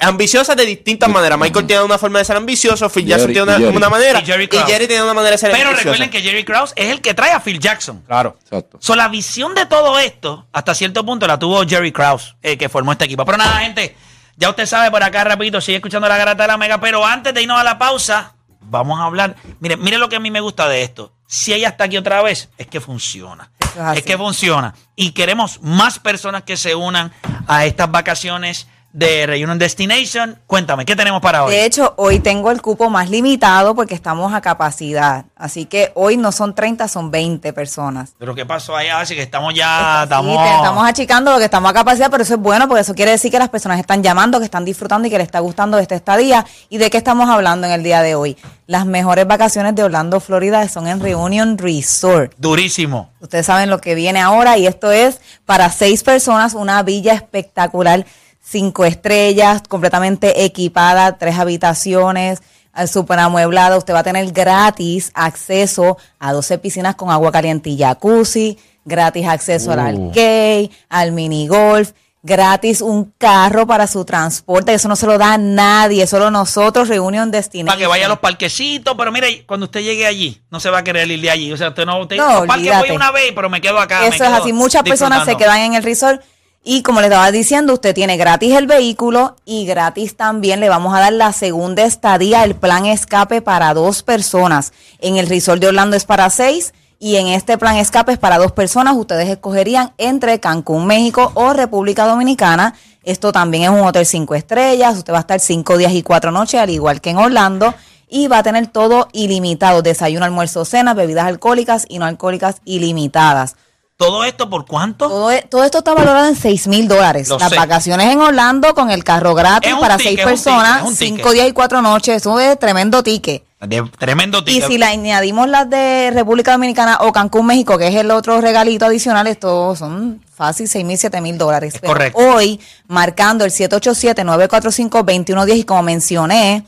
Ambiciosas 0.02 0.56
de 0.56 0.66
distintas 0.66 1.10
maneras. 1.10 1.38
Michael 1.40 1.66
tiene 1.68 1.84
una 1.84 1.98
forma 1.98 2.20
de 2.20 2.26
ser 2.26 2.38
ambicioso, 2.38 2.90
Phil 2.90 3.06
Jackson 3.06 3.28
Jerry- 3.30 3.34
tiene 3.34 3.44
una, 3.52 3.58
y 3.58 3.64
Jerry. 3.66 3.78
una 3.78 3.90
manera 3.90 4.20
Y 4.20 4.26
Jerry 4.26 4.50
y. 4.52 4.58
Jerry 4.58 4.88
tiene 4.88 5.04
una 5.04 5.14
manera 5.14 5.32
de 5.32 5.38
ser 5.38 5.52
Pero 5.52 5.70
ambicioso. 5.70 5.92
recuerden 5.94 6.10
que 6.10 6.22
Jerry 6.22 6.44
Krause 6.44 6.74
es 6.76 6.90
el 6.92 7.02
que 7.02 7.14
trae 7.14 7.32
a 7.32 7.40
Phil 7.40 7.60
Jackson. 7.60 8.02
Claro. 8.06 8.38
Exacto. 8.44 8.78
So, 8.82 8.96
la 8.96 9.08
visión 9.08 9.54
de 9.56 9.66
todo 9.66 10.00
esto, 10.00 10.48
hasta 10.52 10.74
cierto 10.76 11.06
punto, 11.06 11.28
la 11.28 11.38
tuvo 11.40 11.66
Jerry 11.68 11.92
Krause, 11.92 12.36
eh, 12.42 12.58
que 12.58 12.70
formó 12.70 12.92
este 12.92 13.06
equipo. 13.06 13.26
Pero 13.26 13.38
nada, 13.38 13.60
gente, 13.60 13.96
ya 14.38 14.50
usted 14.50 14.66
sabe, 14.66 14.92
por 14.92 15.04
acá 15.04 15.24
rapidito, 15.24 15.60
sigue 15.62 15.78
escuchando 15.78 16.08
la 16.08 16.18
garata 16.18 16.44
de 16.44 16.48
la 16.48 16.58
mega. 16.58 16.80
Pero 16.80 17.06
antes 17.06 17.34
de 17.34 17.42
irnos 17.42 17.60
a 17.60 17.64
la 17.64 17.78
pausa, 17.78 18.34
vamos 18.62 19.00
a 19.00 19.04
hablar. 19.06 19.36
Mire, 19.60 19.78
mire 19.78 19.98
lo 19.98 20.10
que 20.10 20.16
a 20.16 20.20
mí 20.20 20.32
me 20.32 20.40
gusta 20.42 20.68
de 20.70 20.84
esto. 20.84 21.14
Si 21.28 21.54
ella 21.54 21.70
está 21.70 21.84
aquí 21.84 21.98
otra 21.98 22.22
vez, 22.24 22.50
es 22.58 22.68
que 22.68 22.82
funciona. 22.82 23.52
Es, 23.96 24.02
que 24.04 24.18
funciona. 24.18 24.74
Y 24.96 25.12
queremos 25.12 25.62
más 25.62 26.00
personas 26.00 26.42
que 26.42 26.58
se 26.58 26.74
unan 26.74 27.14
a 27.48 27.66
estas 27.66 27.92
vacaciones 27.92 28.68
de 28.92 29.26
Reunion 29.28 29.60
Destination. 29.60 30.40
Cuéntame, 30.48 30.84
¿qué 30.84 30.96
tenemos 30.96 31.22
para 31.22 31.44
hoy? 31.46 31.52
De 31.54 31.64
hecho, 31.66 31.94
hoy 31.98 32.20
tengo 32.20 32.50
el 32.52 32.62
cupo 32.62 32.90
más 32.90 33.10
limitado 33.10 33.76
porque 33.76 33.94
estamos 33.94 34.34
a 34.34 34.42
capacidad. 34.42 35.26
Así 35.36 35.66
que 35.66 35.92
hoy 35.96 36.18
no 36.18 36.32
son 36.32 36.56
30, 36.56 36.88
son 36.88 37.12
20 37.12 37.54
personas. 37.54 38.14
Pero 38.18 38.34
¿qué 38.34 38.46
pasó 38.46 38.76
allá? 38.76 39.00
Así 39.00 39.16
que 39.16 39.22
estamos 39.22 39.54
ya, 39.54 39.98
Sí, 40.00 40.04
estamos... 40.06 40.44
te- 40.44 40.56
estamos 40.56 40.88
achicando 40.90 41.32
porque 41.32 41.46
estamos 41.46 41.70
a 41.70 41.74
capacidad, 41.74 42.10
pero 42.10 42.24
eso 42.24 42.34
es 42.34 42.40
bueno 42.40 42.68
porque 42.68 42.82
eso 42.82 42.96
quiere 42.96 43.12
decir 43.12 43.30
que 43.32 43.40
las 43.40 43.50
personas 43.50 43.80
están 43.80 44.02
llamando, 44.02 44.40
que 44.40 44.46
están 44.46 44.66
disfrutando 44.66 45.08
y 45.08 45.12
que 45.12 45.18
les 45.18 45.28
está 45.28 45.40
gustando 45.40 45.78
este 45.78 45.96
estadía. 45.96 46.46
¿Y 46.70 46.78
de 46.80 46.90
qué 46.90 46.98
estamos 46.98 47.30
hablando 47.30 47.68
en 47.68 47.74
el 47.74 47.84
día 47.84 48.02
de 48.02 48.16
hoy? 48.16 48.38
Las 48.66 48.86
mejores 48.86 49.26
vacaciones 49.28 49.76
de 49.76 49.84
Orlando, 49.84 50.20
Florida 50.20 50.68
son 50.68 50.88
en 50.88 51.00
Reunion 51.00 51.58
Resort. 51.58 52.34
Durísimo. 52.38 53.12
Ustedes 53.20 53.46
saben 53.46 53.70
lo 53.70 53.80
que 53.80 53.96
viene 53.96 54.20
ahora 54.20 54.58
y 54.58 54.66
esto 54.68 54.92
es 54.92 55.22
para 55.46 55.70
seis 55.70 56.04
personas, 56.04 56.54
una 56.54 56.82
villa 56.84 57.14
espectacular, 57.14 58.06
cinco 58.50 58.86
estrellas, 58.86 59.62
completamente 59.68 60.44
equipada, 60.44 61.18
tres 61.18 61.38
habitaciones, 61.38 62.42
eh, 62.76 62.88
súper 62.88 63.20
amueblada. 63.20 63.78
Usted 63.78 63.94
va 63.94 64.00
a 64.00 64.04
tener 64.04 64.32
gratis 64.32 65.12
acceso 65.14 65.98
a 66.20 66.34
12 66.34 66.58
piscinas 66.58 66.96
con 66.96 67.12
agua 67.12 67.32
caliente 67.32 67.70
y 67.70 67.78
jacuzzi, 67.78 68.58
gratis 68.86 69.28
acceso 69.28 69.72
al 69.72 69.80
arcade, 69.80 70.72
al 70.90 71.12
mini 71.12 71.48
golf. 71.48 71.92
Gratis 72.22 72.82
un 72.82 73.14
carro 73.18 73.66
para 73.66 73.88
su 73.88 74.04
transporte, 74.04 74.74
eso 74.74 74.90
no 74.90 74.98
se 74.98 75.06
lo 75.06 75.18
da 75.18 75.38
nadie, 75.38 76.06
solo 76.06 76.30
nosotros, 76.30 76.90
Reunion 76.90 77.32
Destination. 77.32 77.68
Para 77.68 77.78
que 77.78 77.88
vaya 77.88 78.08
a 78.08 78.10
los 78.10 78.20
parquecitos, 78.20 78.94
pero 78.98 79.10
mire, 79.10 79.46
cuando 79.46 79.68
usted 79.68 79.80
llegue 79.80 80.06
allí, 80.06 80.42
no 80.52 80.60
se 80.60 80.70
va 80.70 80.80
a 80.80 80.84
querer 80.84 81.10
ir 81.10 81.22
de 81.22 81.32
allí. 81.32 81.54
O 81.54 81.56
sea, 81.56 81.70
usted 81.70 81.86
no... 81.86 81.98
Usted, 82.02 82.18
No, 82.18 82.40
los 82.40 82.46
parques 82.46 82.78
voy 82.78 82.92
una 82.92 83.12
vez, 83.12 83.32
pero 83.34 83.50
me 83.50 83.62
quedo 83.62 83.80
acá. 83.80 84.02
me 84.02 84.08
Eso 84.08 84.26
es 84.26 84.30
quedo 84.30 84.44
así. 84.44 84.52
Muchas 84.52 84.84
personas 84.84 85.24
se 85.24 85.38
quedan 85.38 85.60
en 85.60 85.76
el 85.76 85.84
resort. 85.84 86.22
Y 86.64 86.84
como 86.84 87.00
les 87.00 87.10
estaba 87.10 87.32
diciendo, 87.32 87.74
usted 87.74 87.96
tiene 87.96 88.18
gratis 88.18 88.54
el 88.56 88.68
vehículo 88.68 89.38
y 89.46 89.66
gratis 89.66 90.18
también 90.18 90.60
le 90.60 90.68
vamos 90.68 90.94
a 90.94 91.00
dar 91.00 91.14
la 91.14 91.32
segunda 91.32 91.84
estadía, 91.84 92.44
el 92.44 92.54
plan 92.54 92.86
escape 92.86 93.42
para 93.42 93.74
dos 93.74 94.04
personas. 94.04 94.74
En 95.00 95.16
el 95.16 95.28
resort 95.28 95.62
de 95.62 95.68
Orlando 95.68 95.96
es 95.96 96.04
para 96.04 96.30
seis 96.30 96.74
y 97.00 97.16
en 97.16 97.28
este 97.28 97.58
plan 97.58 97.78
escape 97.78 98.12
es 98.12 98.18
para 98.18 98.38
dos 98.38 98.52
personas. 98.52 98.96
Ustedes 98.98 99.30
escogerían 99.30 99.94
entre 99.98 100.42
Cancún, 100.42 100.86
México 100.86 101.32
o 101.34 101.54
República 101.54 102.06
Dominicana. 102.06 102.76
Esto 103.04 103.32
también 103.32 103.64
es 103.64 103.70
un 103.70 103.80
hotel 103.80 104.06
cinco 104.06 104.36
estrellas. 104.36 104.98
Usted 104.98 105.14
va 105.14 105.20
a 105.20 105.22
estar 105.22 105.40
cinco 105.40 105.78
días 105.78 105.94
y 105.94 106.04
cuatro 106.04 106.32
noches, 106.32 106.60
al 106.60 106.70
igual 106.70 107.00
que 107.00 107.12
en 107.12 107.18
Orlando. 107.18 107.74
Y 108.10 108.28
va 108.28 108.40
a 108.40 108.44
tener 108.44 108.68
todo 108.68 109.08
ilimitado. 109.14 109.82
Desayuno, 109.82 110.26
almuerzo, 110.26 110.66
cena, 110.66 110.94
bebidas 110.94 111.26
alcohólicas 111.26 111.86
y 111.88 112.00
no 112.00 112.06
alcohólicas 112.06 112.58
ilimitadas. 112.66 113.56
¿Todo 114.00 114.24
esto 114.24 114.50
por 114.50 114.66
cuánto? 114.66 115.10
Todo, 115.10 115.30
e- 115.30 115.42
todo 115.50 115.66
esto 115.66 115.80
está 115.80 115.94
valorado 115.94 116.30
en 116.30 116.36
6 116.38 116.70
mil 116.70 116.88
dólares. 116.88 117.28
Las 117.28 117.50
sé. 117.50 117.58
vacaciones 117.58 118.08
en 118.08 118.22
Orlando 118.22 118.74
con 118.74 118.90
el 118.92 119.04
carro 119.04 119.36
gratis 119.36 119.76
para 119.76 119.98
seis 119.98 120.22
personas, 120.24 120.84
es 120.84 120.88
un 120.88 120.96
cinco 120.96 121.18
ticket. 121.18 121.34
días 121.34 121.48
y 121.50 121.52
cuatro 121.52 121.82
noches. 121.82 122.16
Eso 122.16 122.40
es 122.40 122.58
tremendo 122.58 123.04
ticket. 123.04 123.44
De- 123.60 123.84
tremendo 124.00 124.38
Y 124.40 124.44
ticket. 124.46 124.68
si 124.70 124.78
le 124.78 124.86
añadimos 124.86 125.50
las 125.50 125.70
de 125.70 126.12
República 126.14 126.54
Dominicana 126.54 127.00
o 127.02 127.12
Cancún, 127.12 127.46
México, 127.48 127.78
que 127.78 127.90
es 127.90 127.96
el 127.96 128.10
otro 128.12 128.40
regalito 128.40 128.86
adicional, 128.86 129.28
esto 129.28 129.76
son 129.76 130.24
fácil 130.34 130.70
6 130.70 130.86
mil, 130.86 130.98
7 130.98 131.20
mil 131.20 131.38
dólares. 131.38 131.74
Correcto. 131.86 132.18
Hoy, 132.20 132.62
marcando 132.88 133.44
el 133.44 133.52
787-945-2110 133.52 135.58
y 135.58 135.64
como 135.66 135.84
mencioné, 135.84 136.64